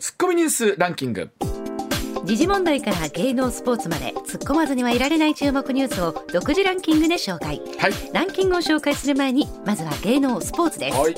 [0.00, 1.30] ツッコミニュースランキング。
[2.24, 7.60] 時事問題から芸能スポーツまで突っ込まずにはいられない注目ニュースを独自ランキングで紹介。
[7.78, 7.92] はい。
[8.12, 11.14] ランキングを紹介する前にまずは芸能スポーツです、はい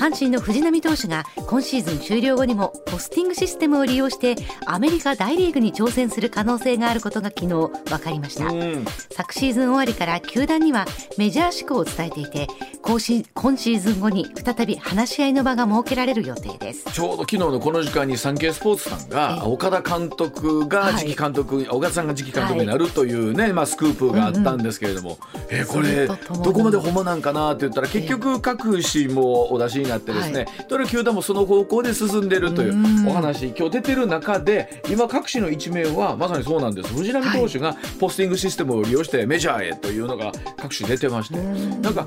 [0.00, 8.46] 阪神の藤浪投手が今シーズン終了後にもポスティングシステムを利用してアメリカ大リーグに挑戦する可能性があることが昨日分かりました。
[8.46, 8.86] うん。
[9.10, 10.86] 昨シーズン終わりから球団には
[11.18, 12.48] メジャー志向を伝えていて
[12.80, 16.90] 今シーズン後に再び話し合いの場が設けられる予定です。
[16.90, 19.46] ちょうど昨日のこの時間にサンケイスポーツさんがええ。
[19.46, 25.18] 岡田監督がはい次期監督、岡田さんが次期監督になるというね、まあ、スクープがあったんですけれども、
[25.50, 26.38] えこれそれととも。
[26.38, 36.92] にどこまでほんまなんかなって言ったら結局各紙もお出しになってですね、どれ球団もその方向で進んでるというお話今日出てる中で今各紙の一面はまさにそうなんです。
[36.94, 41.38] 藤浪投手がポスティングシステムを利用してメジャーへというのが各紙出てまして
[41.80, 42.06] なんか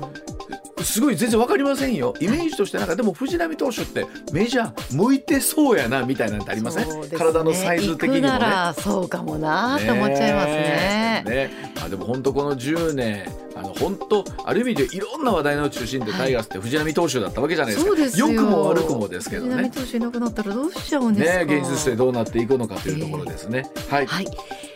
[0.84, 2.14] すごい全然わかりませんよ。
[2.20, 7.08] イメージとしてなんかでも藤浪投手ってメジャー向いてそうやなみたいなのってありません、ね。
[7.16, 8.30] 体のサイズ的にもね。
[8.30, 11.24] 行くならそうかもなと思っちゃいますね。
[11.26, 18.28] ねまあ、でも本当この10年あの本当ある意味でいろんな話題の中心でタイガースって藤浪投手だったわけじゃないですか、すよ。
[18.28, 19.70] 良くも悪くもですけど藤浪ね。
[19.70, 21.44] 投手いなくなったらどうしちゃうんですか？
[21.44, 23.70] ね、現実でどうなっていくのかというところですね。
[23.88, 24.26] はい、はい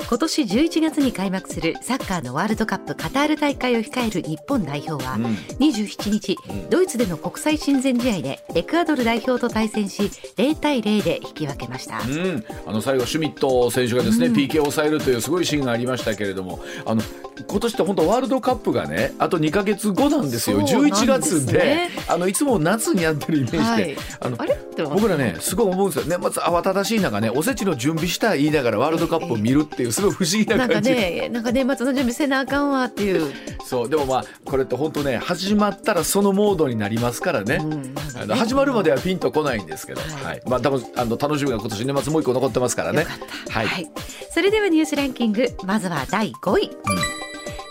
[0.09, 5.25] 今年11月に開幕するサッカーのワールドカップカタール大会を控える日本代表は、うん。
[5.59, 6.39] 27日、
[6.71, 10.05] ドイツでの国際親善試合でエクアドル代表と対戦し
[10.37, 17.03] 0対0で引き分けました、うん、あの最後シュミット選手がですね、PK を抑えるというすごいシーンがありましたけれどもあの
[17.47, 20.67] 今年って本当ワールドカップがねあと2か月後なんですよ。
[20.67, 20.81] すね。
[20.81, 23.97] 11月であのいつも夏にやってるイメージで、はい。
[24.21, 26.19] あの僕らねすごい思うんですよ。
[26.19, 30.91] 年末慌ただしい中ねおせちの準備した言いながらワールドカップを見るっていうすごい不思議ななんか感じ。
[30.93, 33.33] ねなんか年末の準備せなあかんわっていう、
[33.65, 40.25] そうでもまあこれって本当ね始まったらそのモードになりますからね,、うんあの始まるまではピンとこないんですけど、はい。
[40.25, 40.43] はい。
[40.47, 43.01] まあ、多分あの楽しみが今年年末もう一個残ってますからね。
[43.01, 43.91] よかった、はい。
[44.33, 45.49] それではニュースランキング。
[45.65, 46.71] まずは第5位、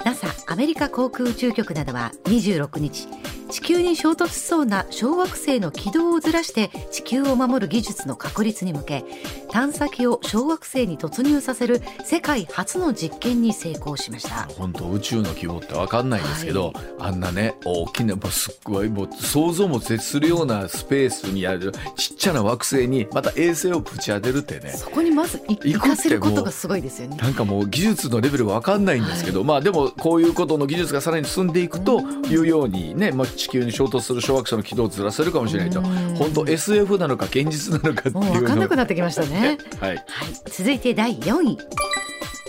[0.05, 3.07] NASA アメリカ航空宇宙局などは26日
[3.49, 9.05] 地球に衝突しそうな小惑星の軌道をずらして地球を守る技術の確立に向け
[9.51, 14.47] 探査機を小惑星に突入させる世界初の実験に成功しました。
[14.57, 24.71] 本当宇宙の規模って分かんないんですけど、あんなね大きなもうすっごいもう想像も絶するようなスペースにあるちっちゃな惑星にまた衛星をぶち当てるってね。
[24.71, 27.17] そこにまずい行かせることがすごいですよね。
[27.17, 35.81] なんかもう技術のレベルが分かんないんですけど、まあでもこういうことの技術がさらに進んでいくというようにね、まあ、地球に衝突する小惑星の軌道をずらせるかもしれないと。
[35.81, 39.57] 本当 SF なのか現実なのかっていうのもう分かんなくなってきましたね。
[39.79, 39.95] はい。
[39.95, 40.05] はい、
[40.45, 41.57] 続いて第4位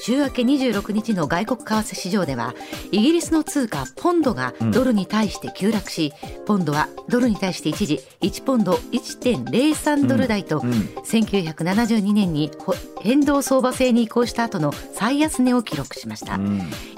[0.09, 2.55] 週明け26日の外国為替市場では
[2.93, 6.15] イギリスの通貨ポンドがドルに対して急落し、
[6.47, 16.39] ポンドはドルに対して一時1ポンド1.03ドル台と、1972年にほ変動相場制に移行した後の最安値を記録しました、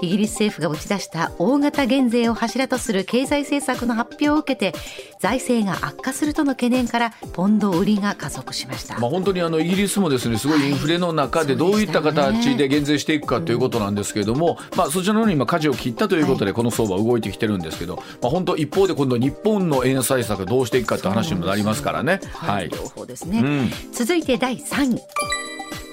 [0.00, 4.78] イギリス政府が打ち出した大型減税を柱とする経済政策の発表を受けて
[5.19, 22.20] 財政が悪化するとの懸念からポンド売りが加速しました、まあ、本当にあのイギリスもですねすごいインフレの中でどういった形で減税していくかということなんですけれども、まあ、そちらの方に今舵を切ったということでこの相場動いてきてるんですけど、まあ、本当一方で今度日本の円安対策どうしていくかって話にもなりますからね。
[22.32, 22.68] はい。
[22.68, 23.70] 両方ですね、うん。
[23.92, 25.00] 続いて第3位。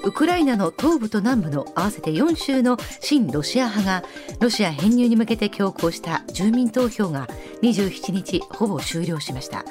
[0.03, 4.07] ウクライナの東部と南部の合わせて4州の親ロシア派が
[4.39, 7.27] ロシア編入に向けて強行した住民投票が
[7.61, 9.65] 27日ほぼ終了しました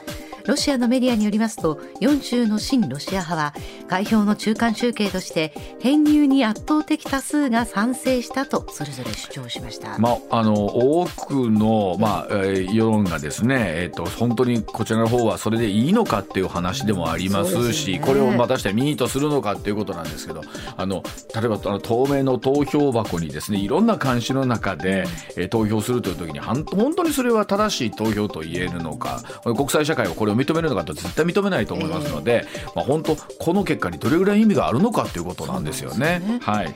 [0.47, 3.55] ロシアのメディアによりますと4州の親ロシア派は
[3.89, 18.01] 開票の中間集計として編入に圧倒的多数が賛成したとそれぞれ主張しました、まあ、あの多くの、まあえー世論がですね、えー、と本当にこちらの方はそれでいいのかっていう話でもありますしね。
[18.01, 20.43] これをまたして民意とするのかっていうことなんですけど
[20.77, 21.03] あの
[21.35, 25.05] 例えばあの透明の投票箱にですねいろんな監視の中で、
[25.37, 36.41] えー投票するという時に本当にそれは正しい投票と言えるのか国際社会はこれを認めるのかと絶対認めないと思いますので、まあ、本当この結果にどれぐらい意味があるのかっていうことなんですよね。
[36.41, 36.75] はい。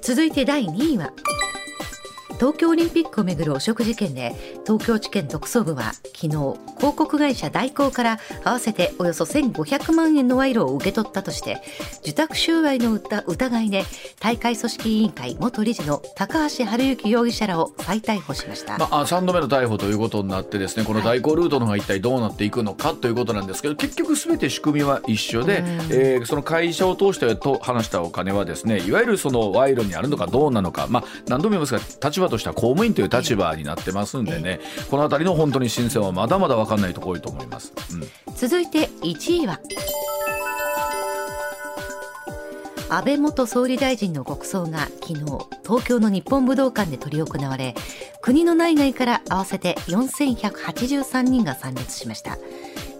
[0.00, 1.12] 続いて第2位は
[2.42, 4.34] 東京オリンピックをめぐる汚職事件で
[4.66, 6.56] 東京地検特捜部は昨日広
[6.96, 11.62] 告会社大広から合わせておよそ1500万円の賄賂を受け取ったとして
[12.00, 13.84] 受託収賄の疑いで
[14.18, 25.62] 大会組織委員会元理事の高橋治之容疑者らを再逮捕しました、まあ、3度目の逮捕ということになってですねこの代行ルートのが一体どうなっていくのかということなんですけど結局すべて仕組みは一緒で、
[25.92, 34.58] えー、その会社を通してと話したお金はですねいわゆるその賄賂にあるのかどうなのか、まあ、何度も言いますが立場としては公務員という立場になってますんでね、
[34.90, 39.60] この辺りの本当に新鮮はまだまだ分かんないところ多いと思います、うん、続いて1位は。
[42.88, 45.24] 安倍元総理大臣の国葬が昨日
[45.64, 47.74] 東京の日本武道館で執り行われ
[48.20, 52.36] 国の内外から合わせて4183人が参列しました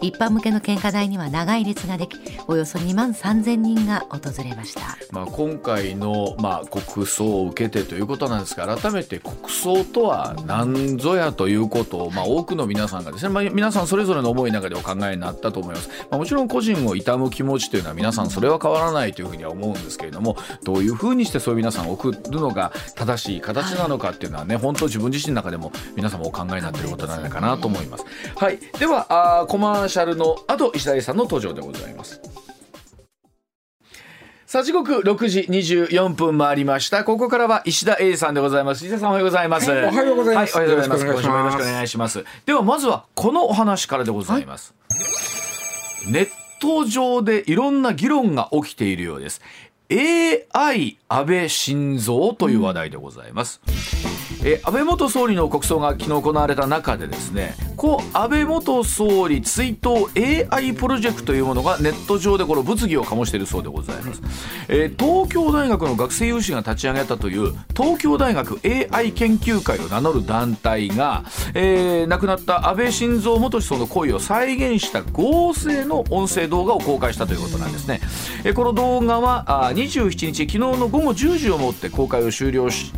[0.03, 2.19] 一般向けの献花台には長い列ができ
[2.49, 28.05] およそ2万3000人が訪れました、まあ、今回の、まあ、国葬を受けてということなんですが改めて国葬とは何ぞやということを、まあ、多くの皆さんがですね、まあ、皆さんそれぞれの思いの中でお考えになったと思います、まあ、もちろん個人を悼む気持ちというのは皆さんそれは変わらないというふうには思うんですけれどもどういうふうにしてそういう皆さんを送るのが正しい形なのかっていうのはね、はい、本当自分自身の中でも皆さんもお考えになっていることなのかなと思います。
[28.37, 32.21] はい、ではあコマーシャルの後石田さんの登場でございます。
[34.47, 37.05] さあ時刻6時24分回りました。
[37.05, 38.85] ここからは石田英さんでございます。
[38.85, 41.06] 石田さんおはようございます、はい、おはようございます、はい、おはようございます。
[41.06, 42.25] よろしくお願いします。
[42.44, 46.29] ではまずはこのお話からでございます、はい、ネッ
[46.61, 49.41] ト上でいろんな議論が起きているようです。
[49.91, 53.75] AI 安倍晋三という話題でございます、うん、
[54.44, 60.09] え安倍元総理の国葬が昨日行われた中でですね故安倍元総理追悼
[60.53, 64.21] AI プロジェクトというものがネット上でこの物議を醸しているそうでございます、
[64.69, 71.25] えー、東京大学の学生有志が立ち上げたという東京大学 AI 研究会を名乗る団体が、
[71.55, 78.00] えー、亡くなった安倍晋三元首相の行為を再現した合成の音声動画を公開したということなんですね、
[78.44, 82.93] えー、この動画はあ27日昨日の午後10時をもって公開を終了し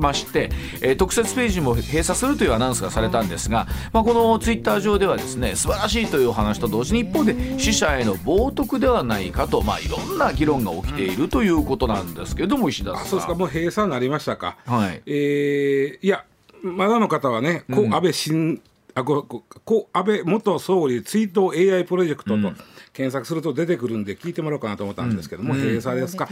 [0.00, 0.50] まして、
[0.80, 13.06] えー、特設ページも閉鎖するというアナウンスがされたんですが、まあ、このツイッター上ではですね素晴らしいというお話と同時に一方で死者への冒涜ではないかと、まあ、いろんな議論が起きているということなんですけれども石田さん。
[13.06, 13.34] そうですか。
[13.34, 15.02] もう閉鎖になりましたか、はい。
[15.06, 16.24] えー、いや
[16.62, 18.60] まだの方はね、こう安倍新
[18.94, 22.56] あここ安倍元総理追悼 AI プロジェクトと、うん
[22.92, 26.28] 検索すると出てくるんで聞いてもらおうかなと思ったんですけども、うん、閉鎖ですか、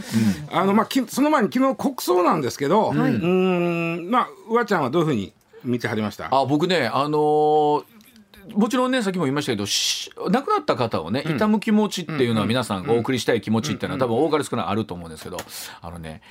[0.51, 5.33] うん、あのまあ、その前に昨日国葬なんですけど、はい、うんまあうわちゃんはどういうふうに
[5.63, 6.27] 見てはりました？
[6.31, 7.83] あ僕ねあのー
[8.55, 15.37] もちろんねさっきも言いましたけど亡くなった方をね悼む気持ちっていうのは皆さんがお送りしたい気持ちっていうのは多分多かれ少ないあると思うんですけど
[15.83, 16.23] あのね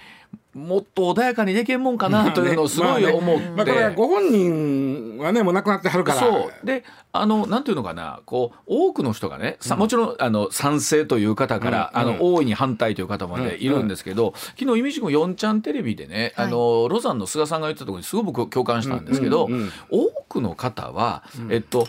[0.59, 6.21] もっと穏やかにできんもんかなというのをすごい思って、まあねまあ、これご本人はねもう亡くなってはるから。
[6.21, 6.67] そう。
[6.67, 19.49] であのなんていうのかなこう多くの人がねさもちろんあの賛成という方から、うん、あの大いに反対という方までいるんですけど、うん、昨日、いみじく4ちゃんテレビでね、あのロザンの菅さんが言ったところにすごく共感したんですけど、
[19.91, 21.89] 多くの方は、えっと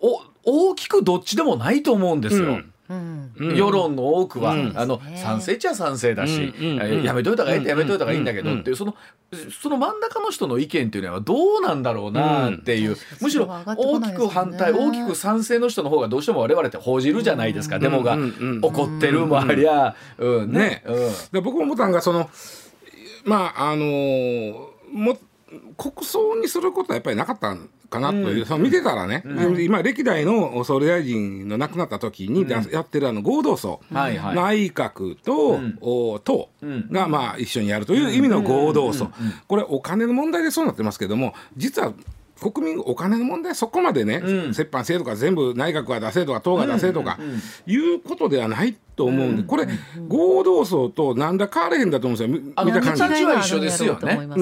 [0.00, 2.60] お大きくどっちでもないと思うんですよ。
[2.88, 8.94] うん、世論の多くは、うん、あの賛成っちゃ賛成だし、うん、やめといた方がいいってやめといた方がいいんだけどっていうその
[9.60, 18.16] その真ん中の人の意見っていうのはどうなんだろうなっていう、むしろ大きく反対、大きく賛成の人の方がどうしても我々って報じるじゃないですか、デモが。
[18.16, 20.84] 起こってるもありゃ、うんね。
[21.32, 22.30] で僕も思ったんがその
[23.24, 25.18] まああのも
[25.76, 36.48] 国葬にすることはやっぱりなかったんかなという、うん、その見てたらね、うん、今歴代の総理大臣の亡くなった時にやってるあの合同葬、うん、内閣と、うん、党
[36.90, 39.10] がまあ一緒にやるという意味の合同葬、
[39.46, 41.92] これお金の問題でそうなってますけども実は
[42.40, 47.18] 国民お金の問題そこまでね、うん、折半制とか全部内閣が出せとか党が出せとか、
[47.66, 49.66] いうことではないと思うんで、これ、
[50.08, 52.64] 合同葬となんだ変われへんだと思うんですよ。
[52.64, 53.24] 見た感じ。
[53.24, 54.26] は一緒ですよね。
[54.26, 54.36] ね、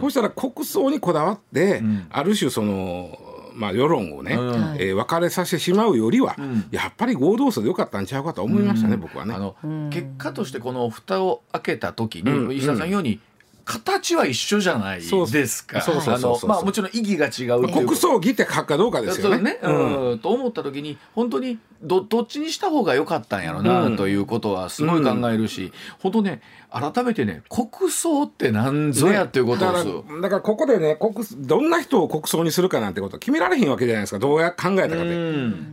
[0.00, 3.18] そしたら国葬にこだわって、ある種その
[3.58, 9.34] まあ、世論をね、うん、えー、分かれさせてしまうよりは、うん、やっぱり合同葬でよかったんちゃうかと思いましたね、うん、僕はね。
[9.34, 9.56] あの
[9.90, 13.18] 結果としてこの蓋を開けた時に、石田さんように
[13.68, 15.82] 形は一緒じゃないですか。
[15.82, 19.42] そうそうそうまあもちろん意義が違う国葬儀って書くかどうかですよね。
[19.42, 31.14] ねうん、と思った時に本当にどどっちにした方が良かったんやろな、ということはすごい考えるし、うん、本当ね改めてね国葬って何ぞやっていうことです、ね、だからここでね国
[31.46, 35.10] どんな人を国葬にするかなんてこと決められへんわけじゃないですかどうや考えたかで、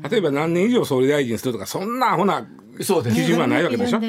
[0.09, 2.45] 例えば何年以上総理大臣するとかそんなほな
[2.84, 3.15] そうです。
[3.15, 4.00] 基準はないわけでしょ？
[4.00, 4.08] な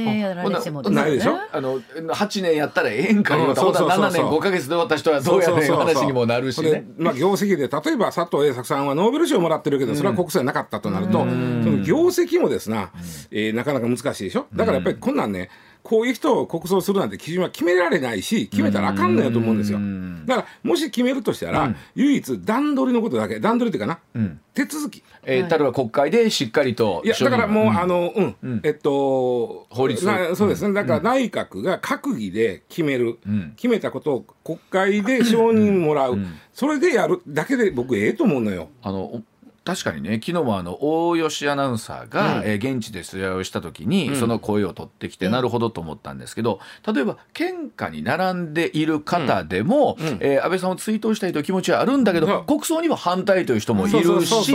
[0.91, 1.35] ないでしょ？
[1.35, 4.11] ねあの8年やったらええんかうんよほんなら7そうそうそう。
[4.13, 6.87] そう年5か月で終わった人はどうやねんいう話にもなるしでね。
[6.99, 12.91] まあ、業績で例えば佐藤栄作さんはノーベル賞もらってるけどそれは国債なかったとなると、その業績もですな、
[13.31, 14.47] えーなかなか難しいでしょ？
[14.55, 15.51] だからやっぱりこんなんね
[15.83, 19.79] こういう人を国葬するなんて基準は決められないし決めたらあかんのやと思うんですよ。
[20.27, 27.79] だからもし決めるとしたら、唯一段取りのことだけ段取りっていうかな、手続きえー例えば国会でしっかりといやだからもう、ん。
[27.79, 30.73] あのうん、えっと法律なそうですね。
[30.73, 33.19] だから内閣が閣議で決める、
[33.57, 36.19] 決めたことを国会で承認もらう、
[36.53, 38.69] それでやるだけで僕ええと思うのよ。
[38.83, 39.23] あのお
[39.67, 46.61] 確かにね昨日もあの大吉アナウンサーが、えー現地で取材をした時に、その声を取ってきて、なるほどと思ったんですけど
[46.93, 54.53] 例えば献花に並んでいる方でも、えー安倍さんを追悼したいという気持ちはあるんだけど、国葬には反対という人もいるし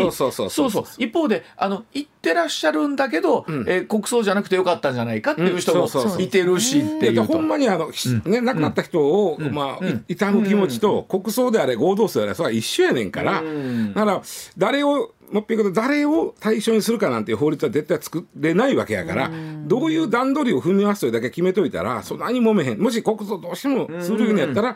[0.98, 5.88] 一方であの行ってらっしゃるんだけど、えー国葬じゃなくてよかったんじゃないかっていう人も
[6.20, 14.22] いてるしっていうほんまにあの、ひね、亡くなった人を、まあ、い痛む気持ちと、国葬であれ合同葬であれそれは一緒やねんから、だから
[14.58, 15.01] 誰を
[15.32, 19.32] もっぺん言うと誰を対象にするかなんていう法律は絶対作れないわけやから、
[19.66, 22.80] どういう段取りを踏みますというだけ決めといたらそんなに揉めへん。
[22.82, 24.76] もし国葬どうしてもするんやったら、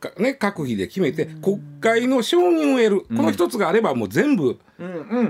[0.00, 4.58] かね、閣議で決めて国会の承認を得る、この一つがあればもう全部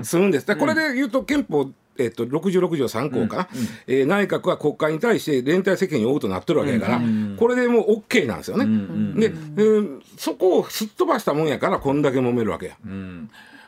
[0.03, 0.47] するんです。
[0.47, 3.49] でこれで言うと憲法えっと、66条3項かな、
[3.85, 7.01] えー内閣は国会に対して連帯責任を負うとなってるわけやから、
[7.37, 8.65] これでもう OK なんですよね。
[9.15, 12.77] で、えーそこをすっ飛ばしたもんやからこんだけ揉めるわけや。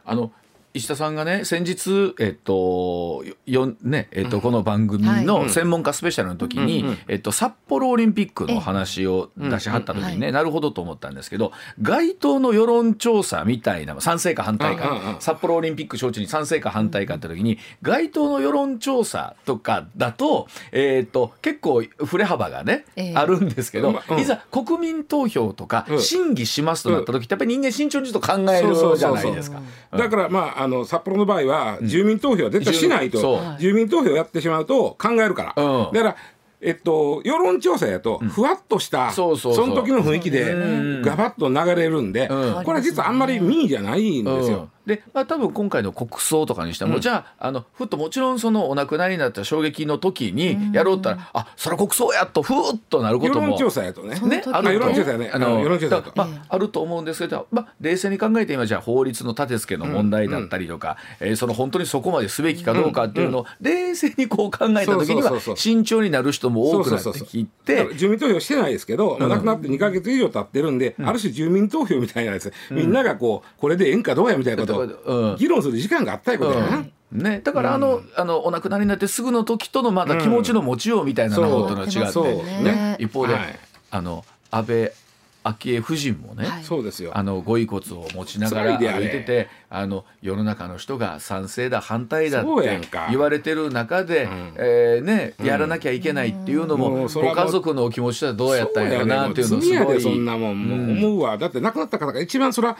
[0.05, 0.31] あの
[0.75, 15.15] 石田さんがね先日、えっとよねえっと、この番組の専門家スペシャルの時に、えっと、札幌オリンピックの話を出しはった時にね、なるほどと思ったんですけど街頭の世論調査みたいな賛成か反対か。
[15.21, 23.15] 札幌オリンピック招致に賛成か反対かって時に街頭の世論調査とかだと,、えっと結構振れ幅がね、ええ。
[23.15, 26.01] あるんですけど、いざ国民投票とかうん。
[26.01, 29.61] 審議しますとなった時ってやっぱり人間慎重にちょっと考えるじゃないですか。
[29.91, 33.57] だからまああの札幌の場合は住民投票は絶対しないと、そう。
[33.59, 35.93] 住民投票やってしまうと考えるから、うん。
[35.93, 36.15] だから
[36.61, 39.67] えっと、世論調査やとふわっとした、そうそうそう。
[39.67, 40.55] の時の雰囲気で
[41.03, 42.63] ガバッと流れるんで、うん。
[42.63, 44.69] これは実はあんまり民意じゃないんですよ。
[44.87, 54.19] うんで、まあ、多分今回の国葬とかにしても、じゃああのふっともちろんそのお亡くなりになった衝撃の時にやろうったら、あそれは国葬やとふーっとなることも世論調査やとね。
[54.19, 54.79] ね、ある
[56.01, 56.27] と。
[56.47, 67.83] あると思うんですけど、まあ、冷静に考えて今じゃあ法律の立て付けの問題だったりとか、えーその本当にそこまですべきかどうかっていうのを冷静にこう考えた時には慎重になる人も多くなってきて。
[67.83, 75.13] ら住民投票してないですけど、まあ、亡くなって2か月以上経ってるんで、ある種住民投票みたいなやつ、みんながこうこれでええんかどうやみたいなことう。
[75.13, 75.33] ん。
[75.33, 76.85] を議論する時間があったいことやな。
[77.11, 82.25] ね、だからあの,、あのお亡くなりになってすぐの時とのまだ気持ちの持ちようみたいなのとの違って、そう。
[82.25, 83.59] ね、一方で、はい。
[83.91, 84.91] あの安倍
[85.43, 86.63] 昭恵夫人もね、はい。
[86.63, 87.11] そうですよ。
[87.13, 92.79] あのご遺骨を持ちながら歩いててあの世の中の人が賛成だ反対だって
[93.09, 102.77] 言われてる中で、えーねやらなきゃいけないっていうのも、もうそれはもうご家族のお気持ちとはどうやったんやろなっていうのをすごいそんなもんもう思うわ、だって亡くなった方が一番それは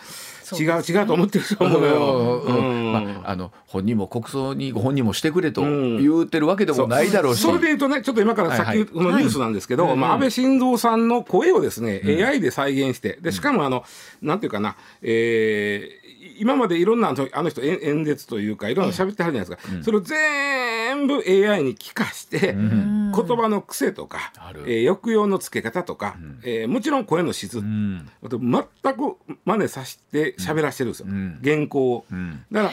[0.53, 2.41] 違う違うと思ってると思うよ。
[2.41, 2.91] うん。
[2.93, 8.85] まあ、あの本人も国葬にご本人もしてくれと言うてるわけでもないだろうし、それで言うとね、ちょっと今からさっはいはい。
[8.85, 13.83] きこのニュースなんですけど、まあ、安倍晋三さんの声をですね、AI で再現して、でしかもあの、
[14.21, 16.05] なんていうかな、えー
[16.37, 24.31] 今までいろんなあの人演演説というかいろんな喋ってはるじゃないですか、それを全部 AI に聞かして、言葉の癖とか
[24.67, 28.07] えー抑揚のつけ方とか、えーもちろん声の質、うん。
[28.23, 31.39] あと全く真似させて喋らせてるんですよ、ん。
[31.43, 32.05] 原稿を。
[32.13, 32.45] ん。
[32.51, 32.71] だか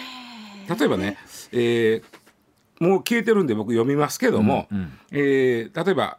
[0.69, 1.17] ら例えばね、
[1.53, 2.05] えー
[2.85, 4.69] もう消えてるんで僕読みますけども、
[5.11, 6.19] えー例えば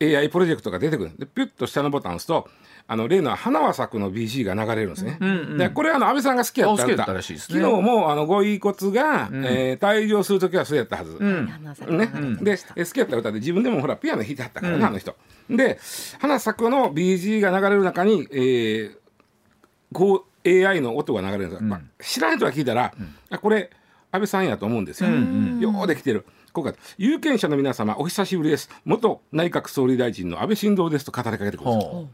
[0.00, 1.12] AI プロジェクトが出てくる。
[1.18, 2.48] でピュッと下のボタンを押すと
[2.90, 5.18] あの例の「花は咲く」の BC が流れるんですね。
[5.58, 7.60] でこれはあの安倍さんが好きやった歌ったらしいですね。
[7.60, 11.18] 昨日もあのご遺骨が、えー退場する時はそうやったはず。
[11.18, 15.14] 花咲ね、でえ好きやった歌で自分でもほらピアノ弾いてはったからね、あの人。
[15.50, 15.78] で
[16.18, 18.96] 花咲くの BG が流れる中に、えー
[19.92, 22.92] こう AI の音が流れるんですが、まあ、知らない人が聞いたら、
[23.30, 23.70] あこれ
[24.10, 25.10] 安倍さんやと思うんですよ。
[25.60, 26.24] ようできてる。
[26.52, 28.70] ここが有権者の皆様お久しぶりです。
[28.84, 32.08] 元内閣総理大臣の安倍晋三ですと語りかけてくるんで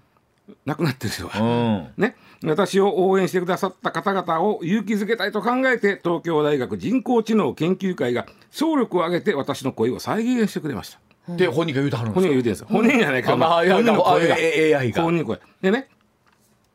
[0.46, 1.40] すほ亡くなってる人は。
[1.40, 2.02] ううん。
[2.02, 10.98] ね、私を応援してくださった方々を勇気づけたいと考えて東京大学人工知能研究会が総力を挙げて私の声を再現してくれました。
[11.36, 12.28] で本人が言うてはるん本ですか？
[12.28, 12.66] 人が言うてるんですよ。
[12.70, 14.34] 本人じゃないかまあ本人の声が。
[14.78, 15.02] AI が。
[15.02, 15.40] 本人の声。
[15.62, 15.88] でね、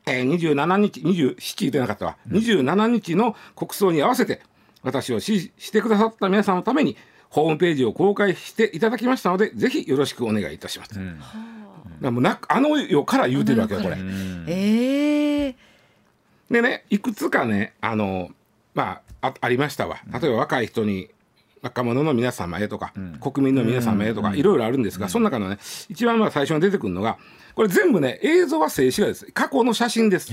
[0.06, 4.40] えー、27日27言ってなかったわ、27日の国葬に合わせて
[4.82, 6.96] 私を支持してくださった皆さんのために
[7.28, 10.94] ホームページを公開していただきましたのでぜひよろしくお願いいたします。
[10.94, 11.59] だから
[12.00, 13.96] もうなあの世から言うてるわけよこれ。
[14.46, 15.56] ええ
[16.50, 18.30] でねいくつかねあの
[18.74, 19.98] まああありましたわ。
[20.20, 21.10] 例えば若い人に
[21.62, 25.58] 若者の皆様へとか、国民の皆様へとか、いろいろあるんですが、その中のね
[25.90, 27.18] 一番まあ最初に出てくるのが
[27.54, 29.26] これ全部ね映像は静止画です。
[29.32, 30.28] 過去の写真です。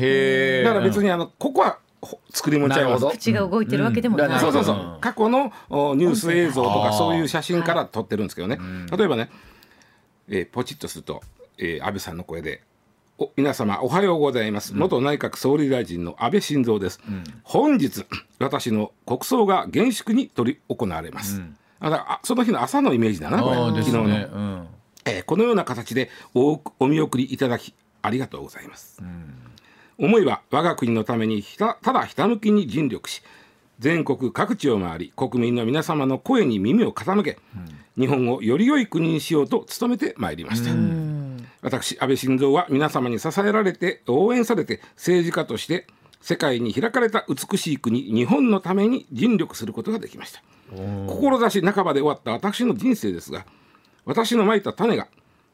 [0.63, 3.03] だから別にあのここはほ作り物ちゃいます。
[3.03, 3.17] なるほど。
[3.17, 4.39] 口が動いてるわけでもない、うん。
[4.39, 4.75] そうそうそう。
[4.75, 5.01] うん。
[5.01, 8.57] 過去のおニュース映像とかそういう写真から撮ってるんですけどね、
[8.95, 9.29] 例えばね、
[10.29, 11.21] えーポチッとすると、
[11.57, 12.61] えー安倍さんの声で
[13.17, 14.75] 「お皆様おはようございます。
[14.75, 16.99] 元内閣総理大臣の安倍晋三です、
[17.43, 18.05] 本日
[18.39, 21.41] 私の国葬が厳粛に執り行われます」
[21.79, 23.55] あだからあその日の朝のイメージだなこれ。
[23.55, 24.27] 昨日の、ね。
[24.31, 24.67] うん。
[25.05, 29.01] えーこのような形でおお見送りいただきありがとうございます、
[29.97, 33.21] 思いは我が国のためにひたただひたむきに尽力し
[33.79, 37.37] 全国各地を回り国民の皆様の声に耳を傾け、
[37.97, 40.71] 日本をより良い国にしようと努めてまいりました、
[41.61, 45.85] 私安倍晋三は皆様に支えられて応援されて政治家として
[46.21, 50.41] 世界に開かれた美しい国日本のために尽力することができました。
[51.07, 53.45] 志半ばで終わった私の人生ですが
[54.05, 55.07] 私のまいた種が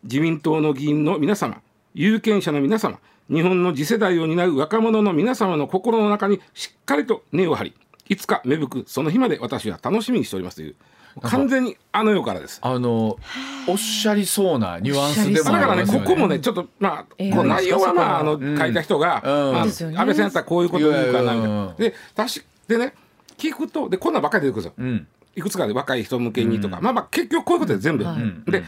[0.04, 1.62] 自民党の議員の皆様
[1.94, 3.00] 有権者の皆様
[3.30, 7.74] 日本の次世代を担う若者の皆様の心の中にしっかりと根を張り
[8.10, 10.76] いつか芽吹くその日まで私は楽しみにしておりますという
[11.22, 12.60] 完全にあの世からです。
[12.64, 13.18] あの
[13.68, 19.54] おっしゃりそうなニュアンスでもだからね、ありますよここもね、ちょっと、まあ、ええこの内容は、まあ、あの、ん書いた人が、うん。
[19.54, 19.98] まあ、ですよね。
[19.98, 21.74] 安倍さんやったらこういうことを言うかな、みたいな。
[21.78, 21.94] で、
[22.68, 22.94] でね、
[23.38, 24.86] 聞くと、で、こんなんばっかり出てくるんですよ。
[24.86, 25.08] うん。
[25.36, 28.04] いくつかで若い人向けにとか、まあまあ、結局こういうことで全部。
[28.04, 28.64] はいで、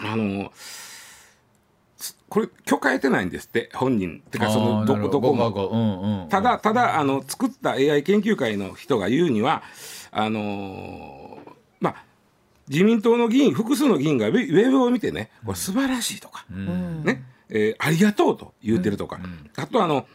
[0.00, 0.87] あの、す
[2.28, 4.20] これ、許可得てないんですって、本人。
[4.30, 5.20] てか、その、どこ、ど。
[5.20, 5.50] こも。
[5.50, 5.68] も。
[5.68, 6.28] うんうん。
[6.28, 9.62] ただ、ただ、あの、作った AI 研究会の人が言うには、
[10.10, 12.04] あのーまあ、
[12.68, 19.20] 自民党の議員、複数の議員がウェブを見てね、これ素晴らしいとか、ね、えーありがとうと言ってるとか、
[19.56, 20.06] あとあの、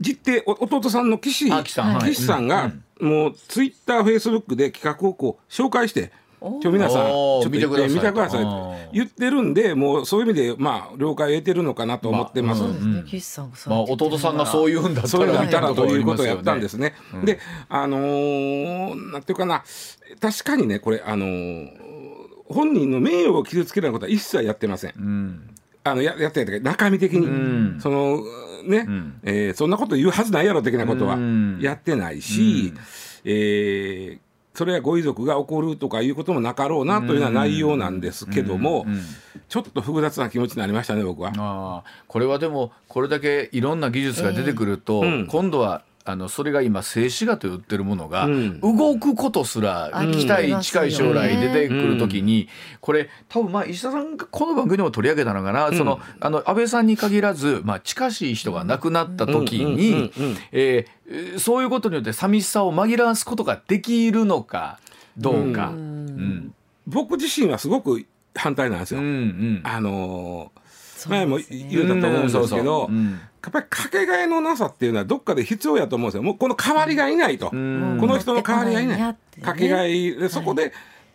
[0.00, 1.94] 実弟、お弟さんの岸、さん。
[1.96, 2.12] はい。
[2.12, 6.10] 岸さんが、もうツイッター、フェイスブックで企画をこう紹介して、
[6.60, 8.06] ちょ皆さん、ちょっと見てください見て
[8.92, 12.62] 言ってるんで、もうそういう意味で、まあ、了解を得てるのかなと思ってます。
[12.62, 16.94] まあ弟さんがそういうんだったそういうのら見たらということをやみったんですね。
[17.24, 19.64] で、あのーなんていうかな、
[20.20, 21.68] 確かにね、これ、あのー
[22.46, 24.92] 本人の名誉を傷つけるようなことは一切やってません。
[24.96, 25.54] うん。
[25.82, 27.80] あのややってない中身的に、ん。
[27.80, 28.20] その
[28.66, 29.20] ね、ん。
[29.22, 31.58] えーそんなこと言うはずないやろ的なことはうん。
[31.60, 32.74] やってないし、
[33.24, 34.18] えー
[34.54, 38.86] それはご遺族が怒るとかいうこともなかろうなというような内容なんですけども、
[39.48, 41.82] ちょっと複雑な気持ちになりましたね僕は。
[42.06, 48.60] これはでもこれだけいろんな技術が出てくると、うん今度はあのそれが今静止画と言ってるものが、うん。
[48.60, 52.48] 動くことすらあ期待近い将来出てくるときに、
[52.80, 60.36] これ多分まあ石田さんがこの番組でも取り上げたのかな、そのあの安倍さんに限らず、まあ、近しい人が亡くなった時にうんうんうんうん。
[60.52, 64.78] えーそういうことによって寂しさを紛らわすことができるのか
[65.18, 65.68] どうか。
[65.68, 66.54] うん。
[66.86, 69.00] 僕自身はすごく反対なんですよ。
[69.00, 69.60] うんうん。
[69.64, 70.50] あの
[71.06, 72.90] 前も言うたと思うんですけど、
[73.44, 76.22] やっぱりかけがえのなさっていうのはどっかで必要やと思うんですよ。
[76.22, 77.98] もうこの代わりがいないと、ん。
[78.00, 79.42] この人の代わりがいない。
[79.42, 80.72] かけがえでそこで、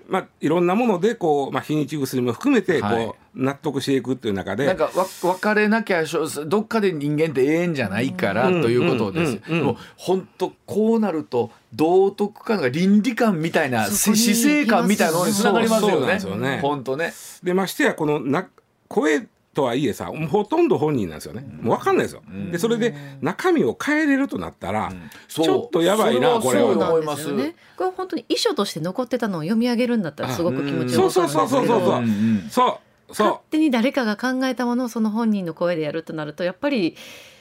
[0.07, 8.61] まあいろんなものでこうまあ日にち薬も含めてこう、はい納得していくっていう中で、なんかわ別れなきゃしょどっかで人間ってええんじゃないからうん。
[8.61, 9.39] ということです。
[9.49, 9.53] うん。
[9.53, 9.59] うん。
[9.59, 9.65] うん。
[9.67, 16.59] もう本当こうなると道徳感が倫理観みたいなそこに姿勢感みたいなのにつながりますよね。
[16.61, 17.13] 本当ね。
[17.43, 18.47] でましてやこのな
[18.87, 19.27] 声
[19.59, 21.45] とはいえさもうほとんど本人なんですよね。
[21.61, 22.21] もう分かんないですよ。
[22.51, 24.93] でそれで中身を変えれるとなったら、
[25.27, 26.69] そうちょっとやばいなこれは。
[26.69, 27.55] 思いますですよね。
[27.75, 32.01] これ本当に遺書として残ってたのを読み上げるんだったらすごく気持ちそうよかったそうそうそうそうそう、う。
[32.01, 32.77] んうんそう。
[33.09, 36.95] 勝そ手に誰かが考えたものをその本人の声でやるとなるとやっぱり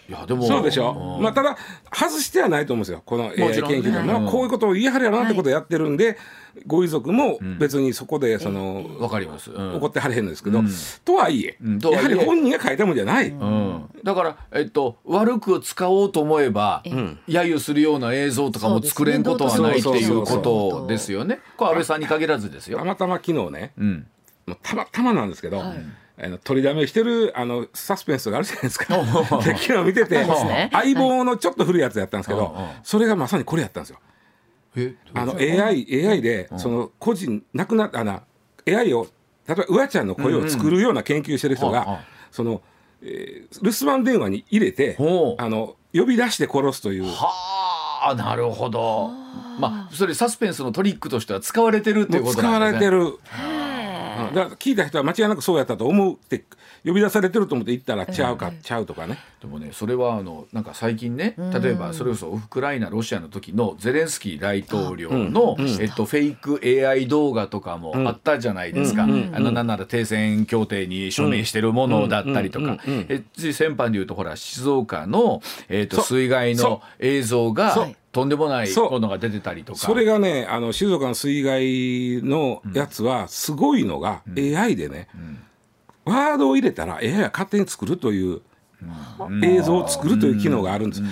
[0.08, 0.44] いやでも。
[0.44, 1.56] うそうでしょ、まあただ
[1.92, 3.02] 外してはないと思うんですよ。
[3.04, 4.26] この AI 研究で、まあ、うん。
[4.26, 6.16] こういうことを言い張るやろなってことをやってるんで、
[6.66, 9.50] ご遺族も別にそこでその、わかります。
[9.50, 9.76] うん。
[9.76, 10.68] 怒ってはれへんのですけど、うん。
[11.04, 21.40] とはいえ、やはり本人が書いたもんじゃない、うん、だから、えっと、悪く使おうと思えば、ん揶揄するような映像とかも作れんことはないっていうことですよね。
[21.56, 22.78] これ安倍さんに限らずですよ。
[22.78, 22.84] た。
[22.84, 23.72] またま昨日ね
[24.62, 25.78] たまたまなんですけど、はい
[26.20, 28.96] あの取りだめしてるあのサスペンスがあるじゃないですか。
[29.44, 30.24] で昨日見てて、
[30.72, 33.98] 相棒のちょっと古いやつやったんですけど、それがまさにこれやったんですよ。
[34.76, 38.20] えあの AI, AI でその個人なくなったあの
[38.66, 39.06] AI を
[39.46, 41.80] 例えばうわちゃんの声を作るような研究してる人うんうん。
[41.80, 42.00] が
[42.30, 42.62] その、
[43.02, 44.96] えー留守番電話に入れて
[45.38, 47.04] あの呼び出して殺すという。
[47.04, 49.08] ははあなるほど。
[49.58, 52.90] まあそれサスペンスのトリックとしては使われてるっていうこと使わなんですね。
[52.90, 53.18] れてる。
[54.26, 54.34] うん。
[54.34, 56.44] だから聞いた人は間違いなくそうやったと思うって
[56.84, 59.18] 呼び出されてると思って行ったらちゃうか、ちゃうとかね。
[59.40, 78.90] でもねそれはあのなんか最近ね例えばそれこそウクライナロシアの時のゼレンスキー大統領の、えっと、フェイク AI 動画とかもあったじゃないですか、あのなんなら停戦協定に署名してるものだったりとか、えつい先般でいうとほら静岡の、えっと、水害のそ映像がとんでもないそう。
[78.90, 79.78] ものが出てたりとか。
[79.78, 85.08] それがねあの静岡の水害のやつはすごいのが、AI でね、
[86.04, 88.40] ワードを入れたら AI が勝手に作るという、
[89.44, 91.02] 映像を作るという機能があるんです。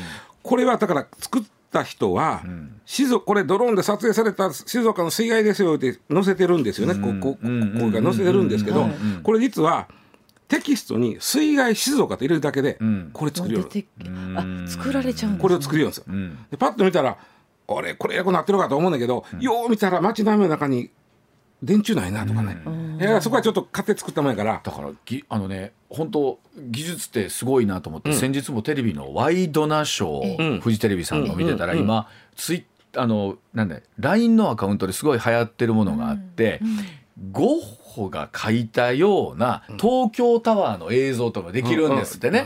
[0.42, 2.42] これはだから作った人は、
[2.84, 8.88] 静岡これドローンで撮影された静岡の水害ですよって載せてるんですよね、こここここが載せてるんですけど、
[9.22, 9.88] これ実は
[10.48, 12.78] テキストに「水害静岡」と入れるだけで、
[13.12, 13.54] これ作る。
[13.54, 13.68] よう
[14.36, 15.38] あ作られちゃうんですね。
[15.40, 17.18] これを作るようにする、でパッと見たら
[17.68, 20.90] あれこれエアコンなってるかと思うんだけど、よう見たら街並みの中に
[21.62, 22.58] 電柱ないなとかね、
[23.00, 24.60] いやそこはちょっと勝手に作ったもんやから。
[24.62, 36.60] だからぎあのね本当技術ってすごいなと思って、先日もテレビのワイドナショー、フジテレビさんの見てたら、今ツイあのなんだ LINE のアカウントですごい流行ってるものがあって、
[37.32, 37.60] ゴッ
[37.96, 42.44] ホが描いたような東京タワーの映像とかできるんですってね。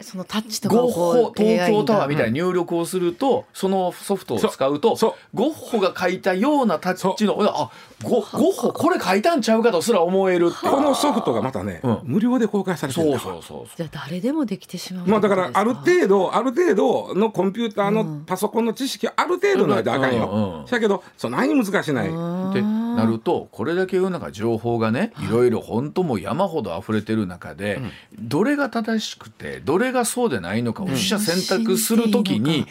[0.00, 4.96] そのタッチとかゴッホ東京タワーみたいがに入力をするとそのソフトを使うと
[5.32, 7.70] ゴッホが描いたようなタッチのあ
[8.04, 11.98] ゴゴッホこれ描いたんちゃうかとすら思えるこのソフトがまたね、うん。
[12.04, 15.06] 無料で公開されてるそうそうそうじゃあ誰でもできてしまう。
[15.06, 20.66] まあだからある程度ある程度のコンピューターのパソコンの知識ある程度ないとあかんうんうんよ。
[20.70, 22.08] だけどそんなに難しない。
[22.08, 22.10] っ
[22.52, 25.30] てなるとこれだけ世の中情報がねい。
[25.30, 27.80] ろいろ本当もう山ほど溢れてる中で、
[28.18, 32.66] どれが正しくてどれがそうでないのかを取捨選択するときに、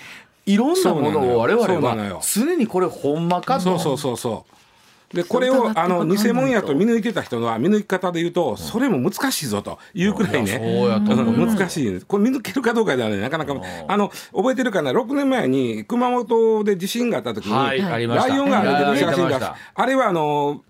[0.46, 3.62] いろんなものを我々は常にこれほんまかと。
[3.62, 4.54] そうそうそうそう。
[5.14, 10.60] でこれをあの偽物やと見抜いてた人のは見抜き方で言うと、それも難しいぞというくらいね。
[11.38, 12.02] 難しい。
[12.02, 13.54] これ見抜けるかどうかではねなかなか
[13.88, 18.06] あの覚えてるかな？6年前に熊本で地震があった時に、ライ
[18.40, 19.56] オンが歩いてる写真が。
[19.76, 20.64] あれはあの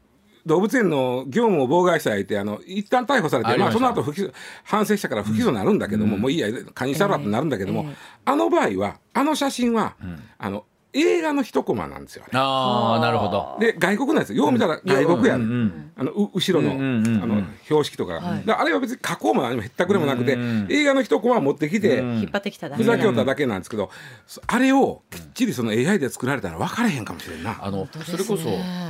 [0.46, 7.86] 動物園の業務を妨害した相手あの一旦逮捕されてまあ、その後不起訴反省したから不起訴になるんだけども、もういいやカニしたらってなるんだけども、
[8.26, 9.96] あの場合はあの写真は、
[10.38, 12.40] あの映画の一コマなんですよ、あれ。
[12.40, 13.58] ああなるほど。
[13.60, 15.92] で外国なんですよよう見たら外国やね、うんうんうん。
[15.96, 17.24] あのう後ろの,、うんうんうんうん。
[17.24, 18.14] あの標識とか。
[18.14, 20.38] が、であれは別に加工も何もへったくれもなくて、
[20.70, 23.90] 映画の一コマを持ってきて、引っ張ってきただふけざけよっただけなんですけど、
[24.28, 27.58] そあれをきっちりその AI で作られたら分かれへんかもしれんな。
[27.62, 28.50] あのそれこそ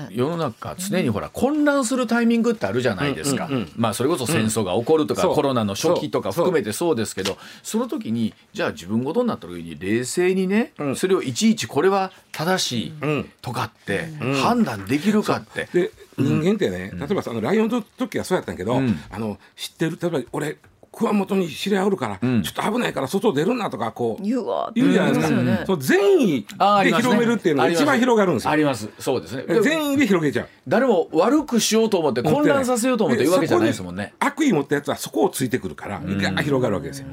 [0.10, 11.93] 世の中常にほら混乱するタイミングってあるじゃないですか、まあそれこそ戦争が起こるとか、コロナの初期とか含めてそうですけどその時にじゃあ自分ごとになった時に冷静にね、それをいちいちこれは
[12.32, 12.94] 正しい
[13.42, 14.08] とかって
[14.42, 20.58] 判断できるかって、で人間ってね、例えばそのライオンの時はそうやったんやけど、あの知ってる例えば俺
[20.94, 25.64] 熊本に知り合いおるから、ちょっと危ないから外出るなとかこう言うわ言うじゃないですか、言いますよね。
[25.66, 26.46] その善意
[26.84, 28.52] で広めるっていうのが一番広がるんですよ。
[28.52, 28.56] あ。
[28.56, 28.90] ります。
[29.00, 29.44] そうですね。
[29.62, 30.48] 善意で広げちゃう。
[30.68, 34.14] 誰も悪くしようと思って混乱させようと思って言うわけじゃないですもんね。
[34.20, 36.00] 悪意持ったやつはそこをついてくるから、
[36.44, 37.08] 広がるわけですよ。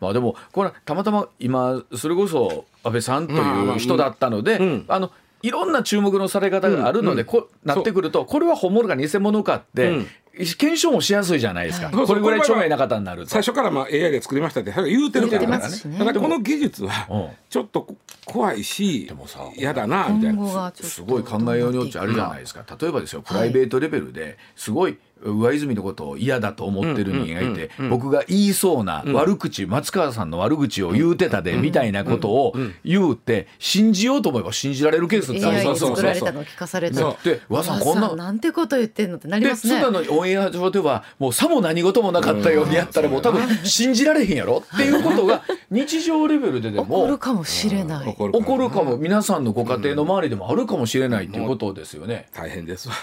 [0.00, 4.84] まあでもこれたまたま今それこそ安倍さんという人だったので、ん。
[4.88, 5.10] あの
[5.42, 13.30] いろんな注目のされ方があるので、こうなってくるとこれは本物か偽物かって、うん検証もしやすいじゃないですか、そうそうこれぐらい著名な方になると。
[13.30, 13.42] 最。
[13.42, 15.58] 初からまあ AI で作りましたって言うてるからね。
[15.98, 16.88] ただこの技術うん。
[16.88, 17.86] はちょっと
[18.24, 20.72] 怖いしでもさ嫌だなみたいな。
[20.74, 22.64] すごい考えようによっちゃあるじゃないですか。
[22.80, 32.54] 例えばですよプライベートレベルですごい上泉のことを嫌だと思ってる人間がいて僕が言いそうな悪口松川さんの悪口を言うてたでみたいなことを
[32.84, 39.74] 言うて信じようと思えば信じられるケースってあり AI でますよ作られたのを聞かされたそうらで和さんこんななんてこと言ってんのってなりでますね。
[39.74, 44.62] 津田のオンエア上ではもうさも何事もなかったようにやったらもう多分信じられへんやろ？
[44.74, 48.08] っていうことが日常レベルでで起こるもかもしれない。
[48.08, 48.96] 怒る起こるかも。
[48.96, 52.28] 皆さんのご家庭の周りでもあるかもしれないっていうことですよね。
[52.32, 52.94] 大変ですわ。